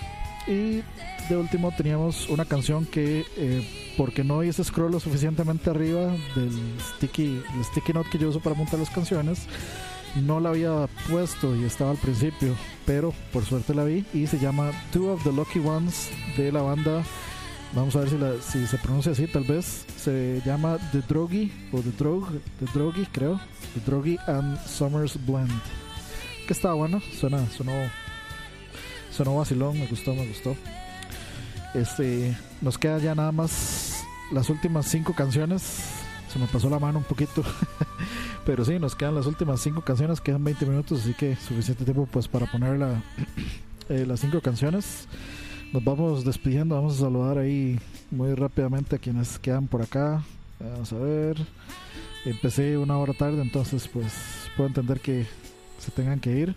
[0.48, 0.82] Y
[1.28, 6.52] de último teníamos una canción que, eh, porque no hice scroll lo suficientemente arriba del
[6.80, 9.46] sticky, sticky note que yo uso para montar las canciones,
[10.22, 12.54] no la había puesto y estaba al principio,
[12.86, 16.62] pero por suerte la vi y se llama Two of the Lucky Ones de la
[16.62, 17.02] banda.
[17.74, 19.84] Vamos a ver si, si se pronuncia así, tal vez.
[19.96, 22.28] Se llama The Drogi o The Drog,
[22.60, 23.40] The Drogi, creo.
[23.74, 25.50] The Drogi and Summers Blend.
[26.46, 27.72] Que está bueno, suena, sonó
[29.14, 30.56] sonó vacilón, me gustó, me gustó.
[31.74, 35.62] Este, nos queda ya nada más las últimas cinco canciones.
[36.32, 37.42] Se me pasó la mano un poquito.
[38.46, 42.06] Pero sí, nos quedan las últimas cinco canciones, quedan 20 minutos, así que suficiente tiempo
[42.10, 43.02] pues para poner la,
[43.88, 45.08] eh, las cinco canciones.
[45.72, 47.78] Nos vamos despidiendo, vamos a saludar ahí
[48.10, 50.22] muy rápidamente a quienes quedan por acá.
[50.60, 51.36] Vamos a ver.
[52.24, 54.12] Empecé una hora tarde, entonces pues
[54.56, 55.26] puedo entender que
[55.78, 56.56] se tengan que ir.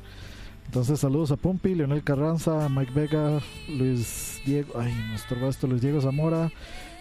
[0.68, 3.40] Entonces saludos a Pompi, Leonel Carranza, Mike Vega,
[3.70, 6.52] Luis Diego, ay, nuestro esto, Luis Diego Zamora,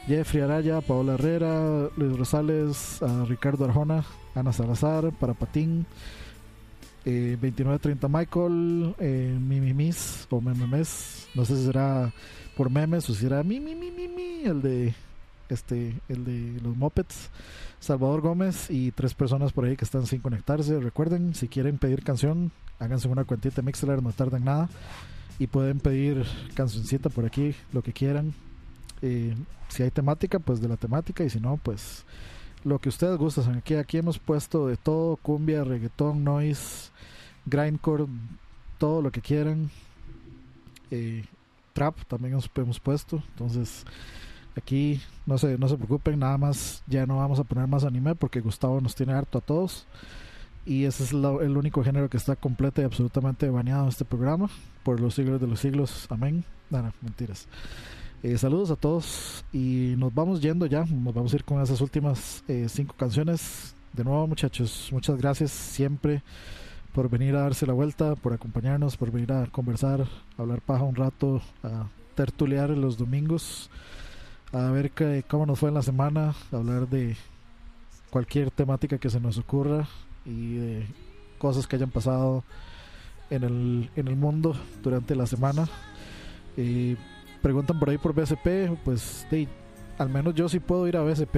[0.06, 4.04] Jeffrey Araya, Paola Herrera, Luis Rosales, Ricardo Arjona,
[4.36, 5.84] Ana Salazar, para Patín,
[7.04, 12.12] eh, 2930 Michael, eh, Mimimis o Mememes, no sé si será
[12.56, 14.94] por memes o si será mi, mi, mi, mi, mi, el de
[15.48, 17.30] este, el de los mopeds.
[17.78, 20.80] Salvador Gómez y tres personas por ahí que están sin conectarse.
[20.80, 24.68] Recuerden, si quieren pedir canción, háganse una cuentita Mixler, no tardan nada.
[25.38, 26.24] Y pueden pedir
[26.54, 28.32] cancioncita por aquí, lo que quieran.
[29.02, 29.34] Eh,
[29.68, 31.24] si hay temática, pues de la temática.
[31.24, 32.04] Y si no, pues
[32.64, 33.56] lo que ustedes gustan.
[33.56, 36.90] Aquí, aquí hemos puesto de todo: cumbia, reggaetón, noise,
[37.44, 38.06] grindcore,
[38.78, 39.70] todo lo que quieran.
[40.90, 41.24] Eh,
[41.74, 43.22] trap también hemos, hemos puesto.
[43.32, 43.84] Entonces
[44.56, 48.14] Aquí no se, no se preocupen, nada más ya no vamos a poner más anime
[48.14, 49.86] porque Gustavo nos tiene harto a todos.
[50.64, 54.50] Y ese es el único género que está completo y absolutamente baneado en este programa
[54.82, 56.06] por los siglos de los siglos.
[56.10, 56.44] Amén.
[56.70, 57.46] No, mentiras.
[58.22, 60.84] Eh, saludos a todos y nos vamos yendo ya.
[60.84, 63.74] Nos vamos a ir con esas últimas eh, cinco canciones.
[63.92, 66.22] De nuevo, muchachos, muchas gracias siempre
[66.92, 70.82] por venir a darse la vuelta, por acompañarnos, por venir a conversar, a hablar paja
[70.82, 73.70] un rato, a tertulear los domingos
[74.64, 77.16] a ver que, cómo nos fue en la semana, hablar de
[78.10, 79.86] cualquier temática que se nos ocurra
[80.24, 80.86] y de
[81.38, 82.44] cosas que hayan pasado
[83.30, 85.68] en el, en el mundo durante la semana.
[86.56, 86.96] Y
[87.42, 89.26] preguntan por ahí por BSP, pues
[89.98, 91.36] al menos yo sí puedo ir a BSP,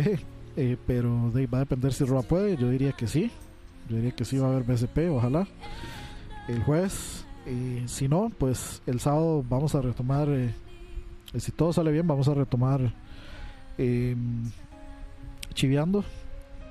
[0.57, 3.31] eh, pero de, va a depender si Roa puede, yo diría que sí,
[3.89, 5.47] yo diría que sí va a haber BSP, ojalá,
[6.49, 7.24] el jueves.
[7.47, 10.53] Y si no, pues el sábado vamos a retomar eh,
[11.36, 12.93] si todo sale bien, vamos a retomar
[13.79, 14.17] eh,
[15.55, 16.05] chiveando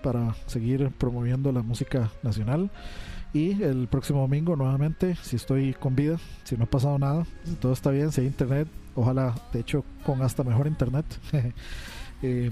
[0.04, 2.70] para seguir promoviendo la música nacional.
[3.34, 7.56] Y el próximo domingo, nuevamente, si estoy con vida, si no ha pasado nada, si
[7.56, 11.06] todo está bien, si hay internet, ojalá, de hecho, con hasta mejor internet,
[12.24, 12.50] eh,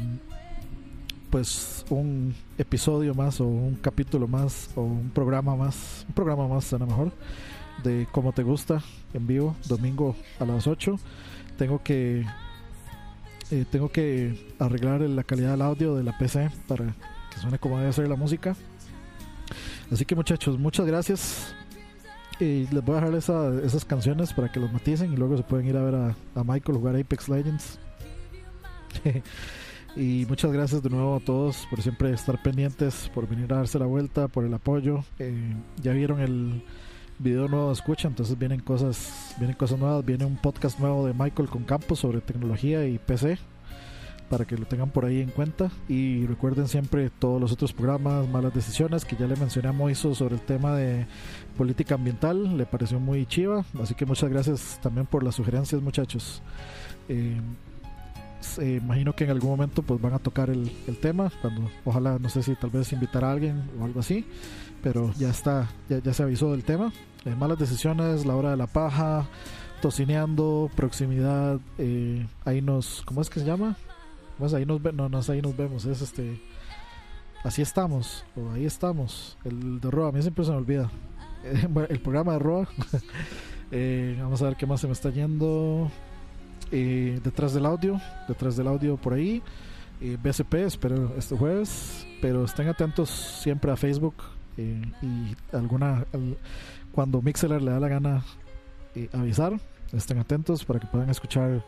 [1.30, 6.66] pues un episodio más, o un capítulo más, o un programa más, un programa más,
[6.66, 7.12] será mejor,
[7.84, 8.84] de Como Te Gusta
[9.14, 10.98] en vivo, domingo a las 8
[11.58, 12.26] tengo que
[13.52, 16.86] eh, tengo que arreglar la calidad del audio de la PC para
[17.32, 18.56] que suene como debe ser la música.
[19.92, 21.56] Así que muchachos, muchas gracias.
[22.40, 25.68] Y les voy a dejar esas canciones para que los maticen y luego se pueden
[25.68, 27.80] ir a ver a, Michael jugar Apex Legends.
[29.96, 33.80] y muchas gracias de nuevo a todos por siempre estar pendientes, por venir a darse
[33.80, 35.06] la vuelta, por el apoyo.
[35.20, 36.64] Eh, ya vieron el,
[37.20, 41.50] video nuevo escucha, entonces vienen cosas, vienen cosas nuevas, viene un podcast nuevo de Michael
[41.50, 43.38] con Campos sobre tecnología y PC
[44.30, 45.70] para que lo tengan por ahí en cuenta.
[45.88, 50.16] Y recuerden siempre todos los otros programas, malas decisiones que ya le mencioné a Moiso
[50.16, 51.06] sobre el tema de
[51.58, 56.42] política ambiental, le pareció muy chiva, así que muchas gracias también por las sugerencias muchachos.
[57.08, 57.40] Eh,
[58.60, 62.30] imagino que en algún momento pues van a tocar el, el tema, cuando ojalá no
[62.30, 64.26] sé si tal vez invitar a alguien o algo así
[64.86, 66.94] pero ya está, ya, se avisó del tema.
[67.26, 69.26] Eh, malas decisiones, la hora de la paja,
[69.82, 73.78] tocineando, proximidad, eh, ahí nos, ¿cómo es que se llama?
[74.38, 76.40] Pues ahí nos no, no, ahí nos vemos, es este,
[77.44, 80.92] así estamos, o ahí estamos, el de Roa, a mí siempre se me olvida,
[81.90, 82.68] el programa de Roa,
[83.72, 85.90] eh, vamos a ver qué más se me está yendo,
[86.70, 89.42] detrás del audio, detrás del audio por ahí,
[90.00, 94.14] BSP, espero este jueves, pero estén atentos siempre a Facebook,
[94.58, 96.06] eh, y alguna
[96.92, 98.24] cuando Mixeler le da la gana
[98.96, 99.60] eh, avisar
[99.94, 101.64] estén atentos para que puedan escuchar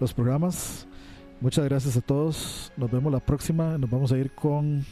[0.00, 0.86] los programas.
[1.40, 2.72] Muchas gracias a todos.
[2.76, 3.76] Nos vemos la próxima.
[3.78, 4.84] Nos vamos a ir con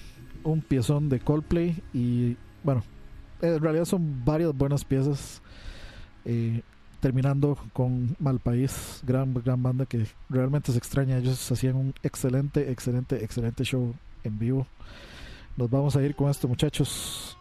[0.43, 2.83] un piezón de Coldplay y bueno
[3.43, 5.43] en realidad son varias buenas piezas
[6.25, 6.63] eh,
[7.01, 11.19] terminando con Malpaís gran gran banda que realmente se extraña.
[11.19, 13.95] Ellos hacían un excelente excelente excelente show
[14.25, 14.67] en vivo
[15.61, 17.37] nos vamos a ir con esto, muchachos.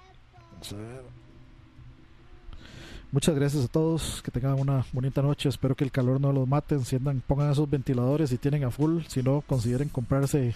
[3.13, 6.45] Muchas gracias a todos, que tengan una bonita noche, espero que el calor no los
[6.45, 10.53] mate, enciendan, pongan esos ventiladores si tienen a full, si no consideren comprarse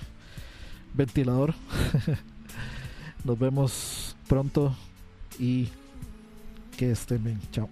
[0.94, 1.54] ventilador.
[3.24, 4.76] Nos vemos pronto
[5.40, 5.70] y
[6.78, 7.70] que estén bien, chao.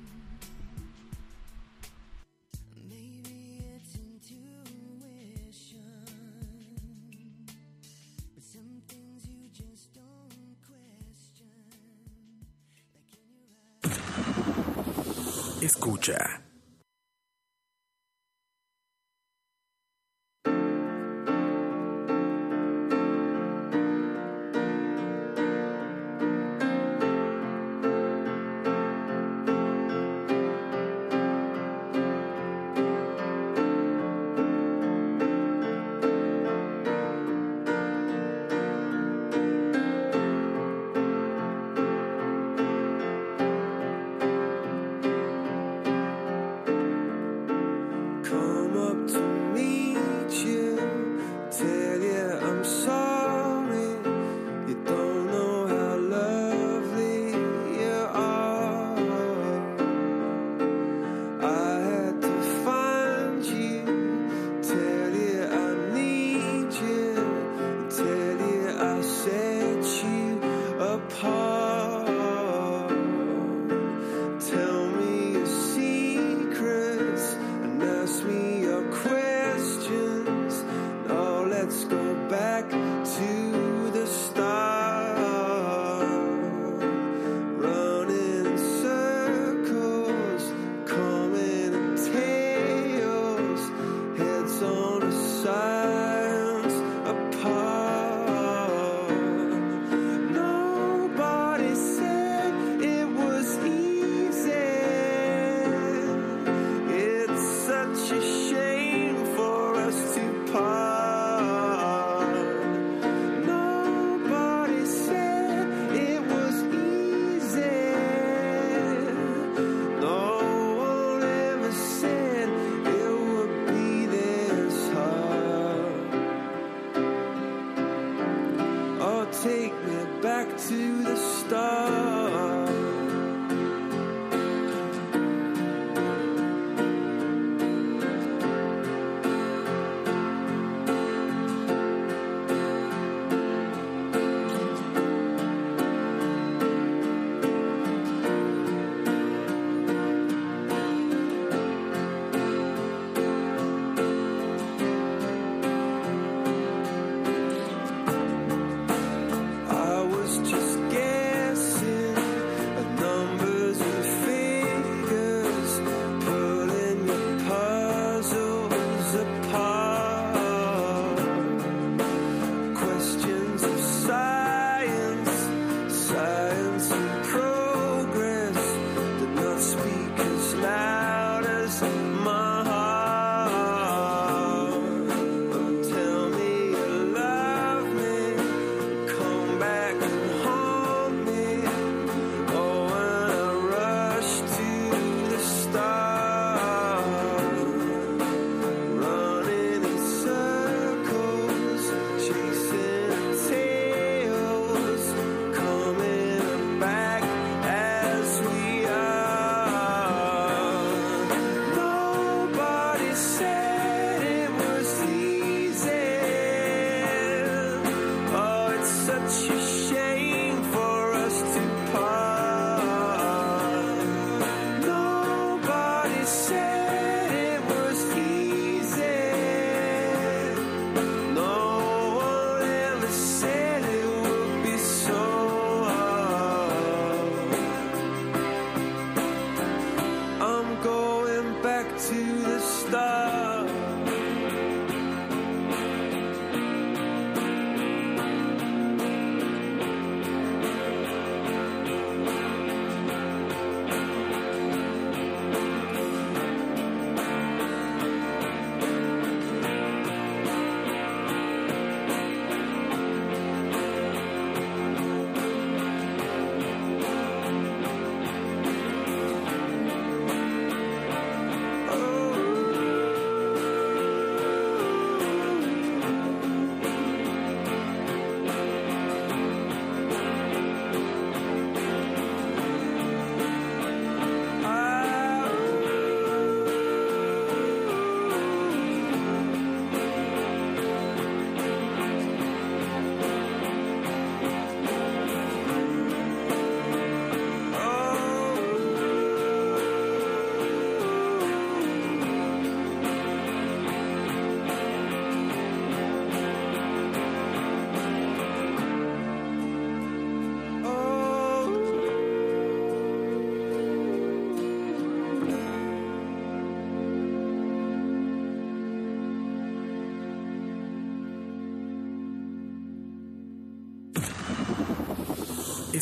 [15.61, 16.41] Escucha.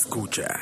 [0.10, 0.59] Escucha.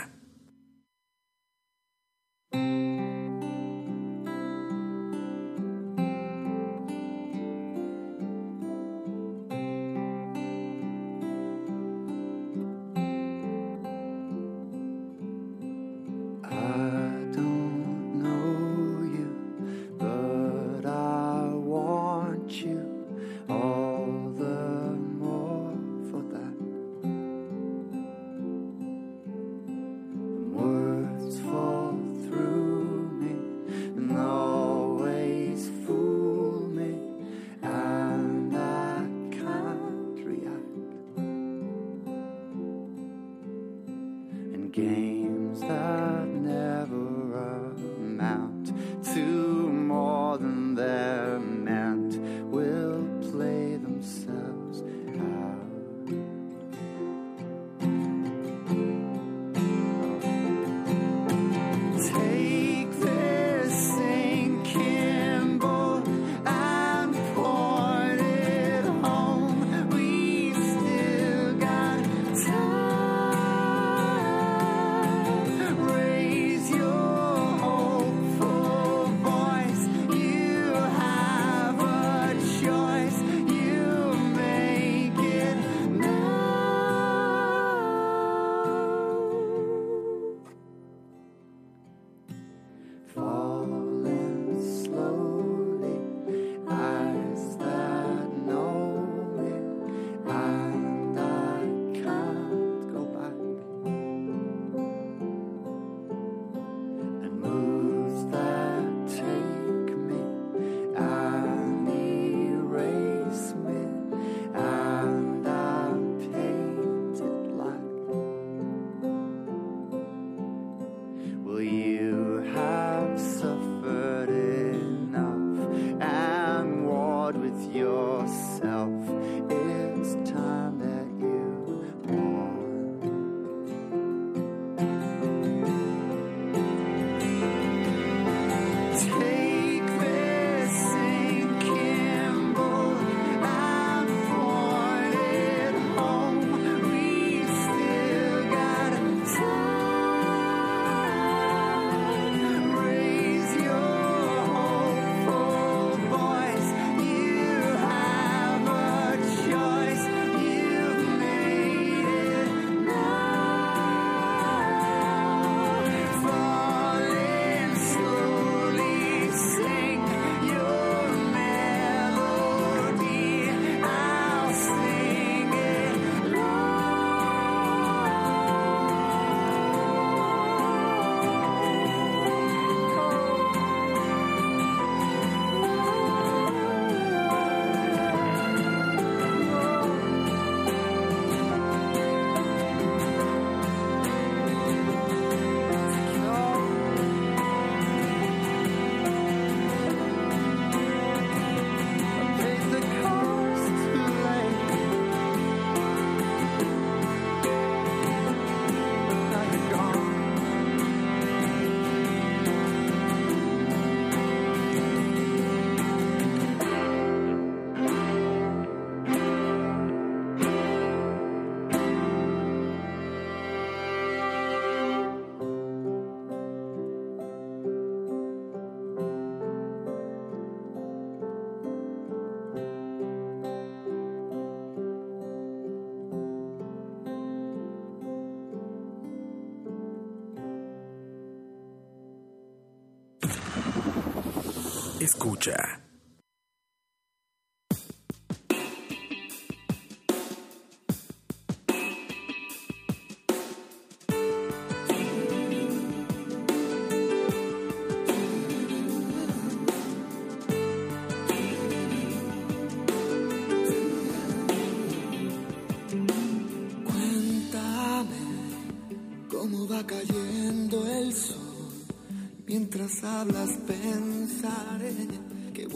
[245.28, 245.67] Escucha.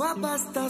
[0.01, 0.60] Qué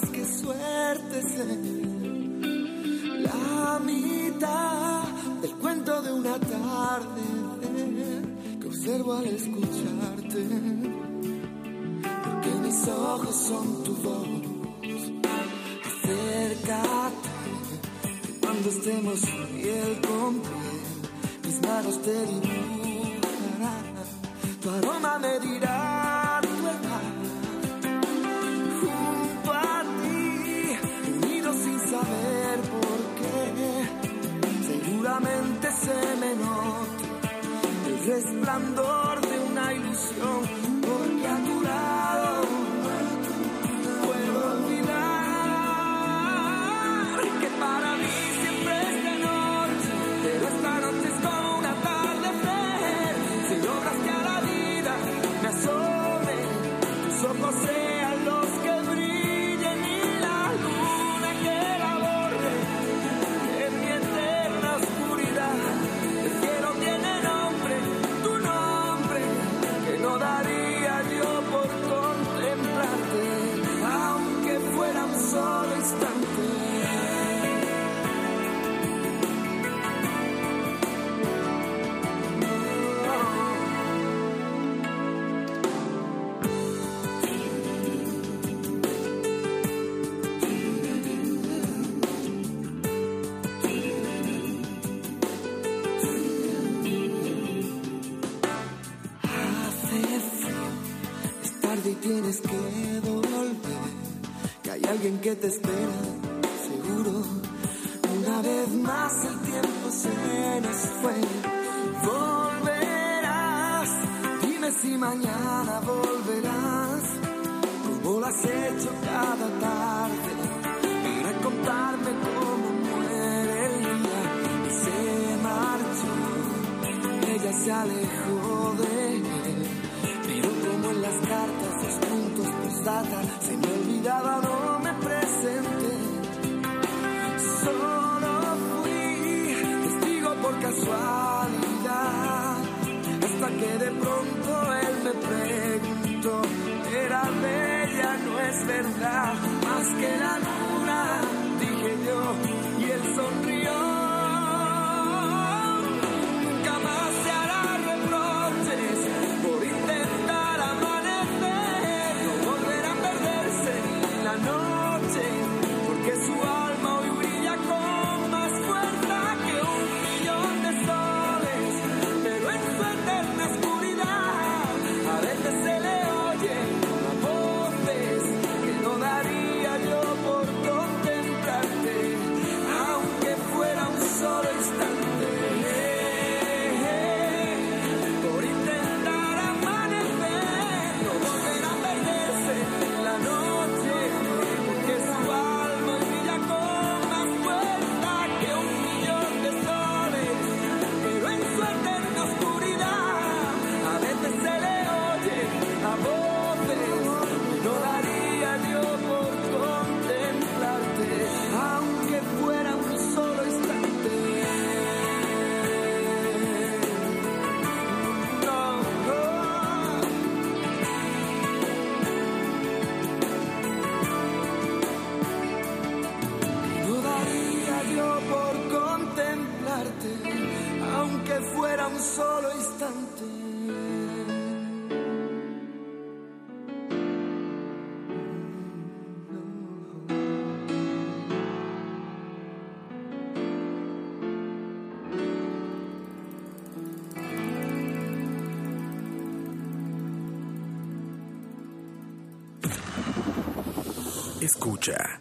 [254.82, 255.21] Escucha.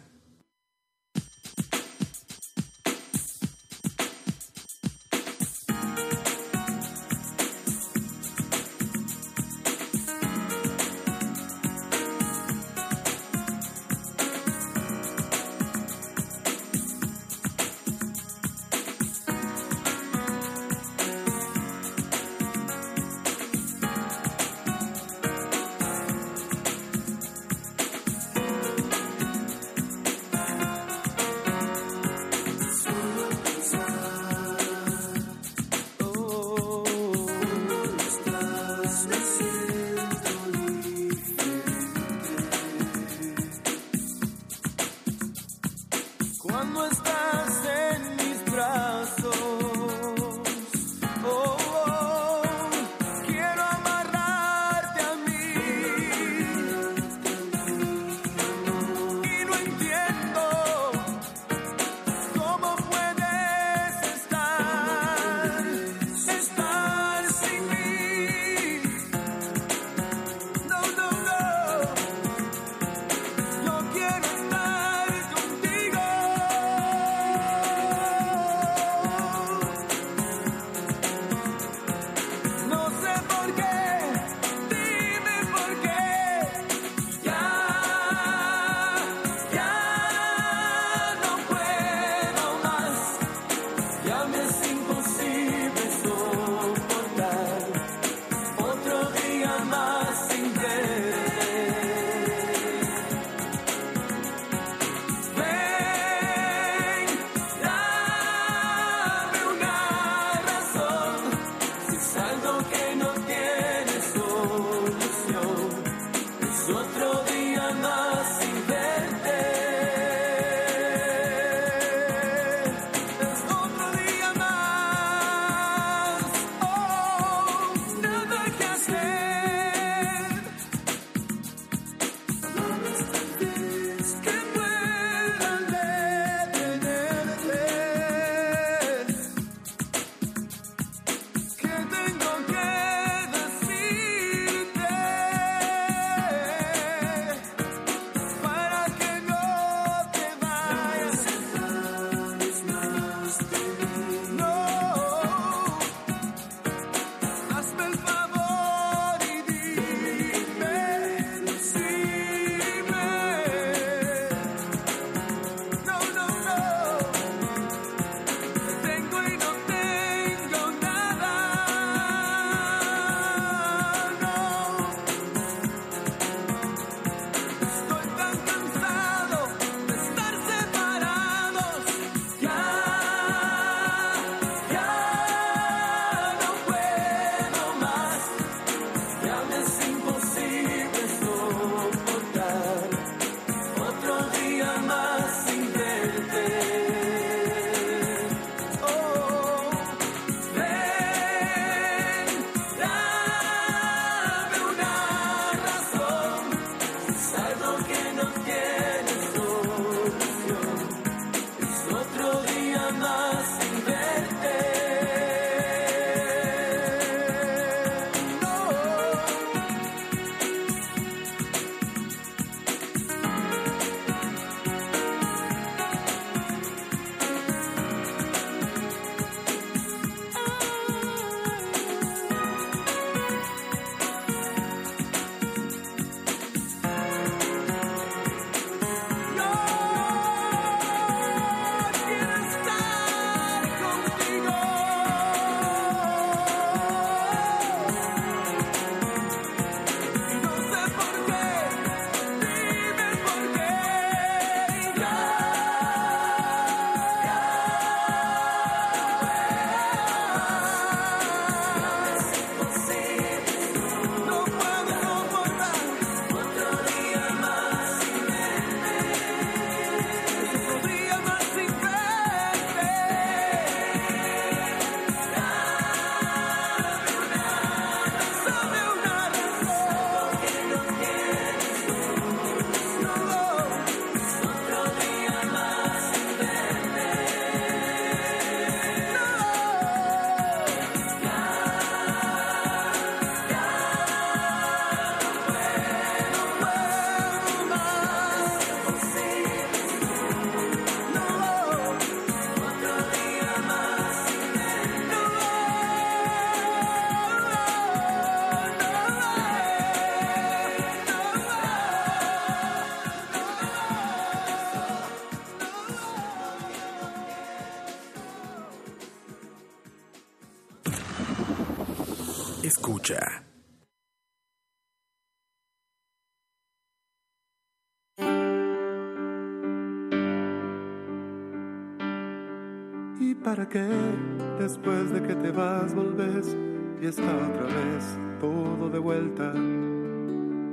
[333.71, 336.55] ¿Y para qué después de que te vas volves
[337.01, 339.53] y está otra vez todo de vuelta?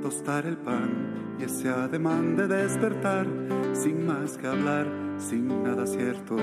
[0.01, 3.25] Tostar el pan y ese ademán de despertar
[3.73, 6.35] sin más que hablar, sin nada cierto.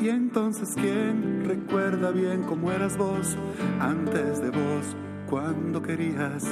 [0.00, 3.36] Y entonces, ¿quién recuerda bien cómo eras vos
[3.80, 4.96] antes de vos,
[5.28, 6.44] cuando querías?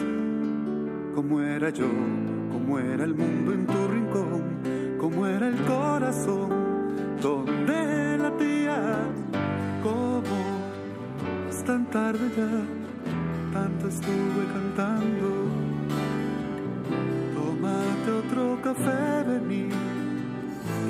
[1.14, 1.88] ¿Cómo era yo?
[2.52, 4.98] ¿Cómo era el mundo en tu rincón?
[4.98, 6.50] ¿Cómo era el corazón?
[7.20, 7.93] ¿Dónde
[11.94, 12.50] tarde ya,
[13.52, 15.28] tanto estuve cantando.
[17.36, 19.68] Tómate otro café, vení,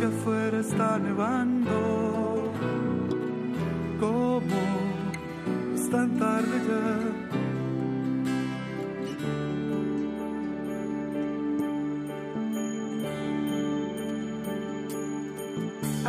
[0.00, 2.50] que afuera está nevando.
[4.00, 4.62] ¿Cómo?
[5.74, 6.92] Es tan tarde ya.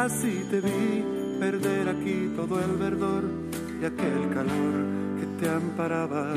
[0.05, 1.03] Así te vi
[1.41, 3.44] perder aquí todo el verdor
[3.81, 4.85] y aquel calor
[5.19, 6.34] que te amparaba.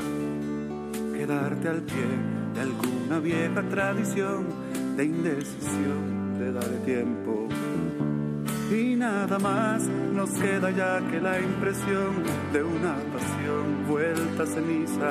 [1.15, 2.07] Quedarte al pie
[2.55, 4.47] de alguna vieja tradición
[4.97, 7.49] de indecisión, de dar tiempo.
[8.71, 9.83] Y nada más
[10.15, 15.11] nos queda ya que la impresión de una pasión vuelta a ceniza.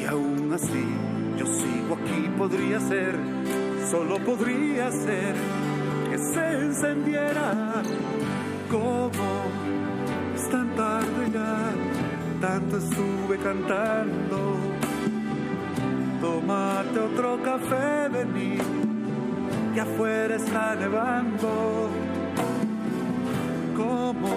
[0.00, 0.84] Y aún así
[1.38, 3.16] yo sigo aquí, podría ser,
[3.90, 5.34] solo podría ser
[6.10, 7.82] que se encendiera
[8.70, 9.73] como
[10.54, 11.72] tan tarde ya,
[12.40, 14.38] tanto estuve cantando.
[16.20, 18.58] Tómate otro café, vení,
[19.74, 21.90] que afuera está nevando.
[23.76, 24.33] Como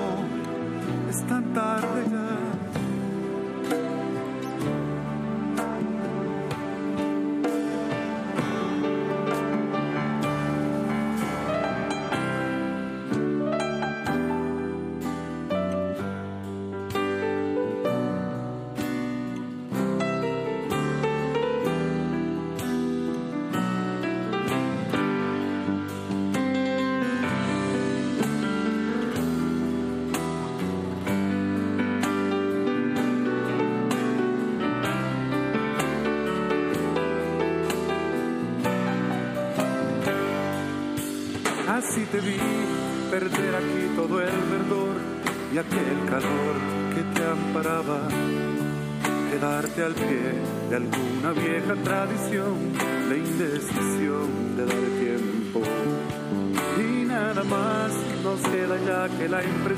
[59.42, 59.77] ya que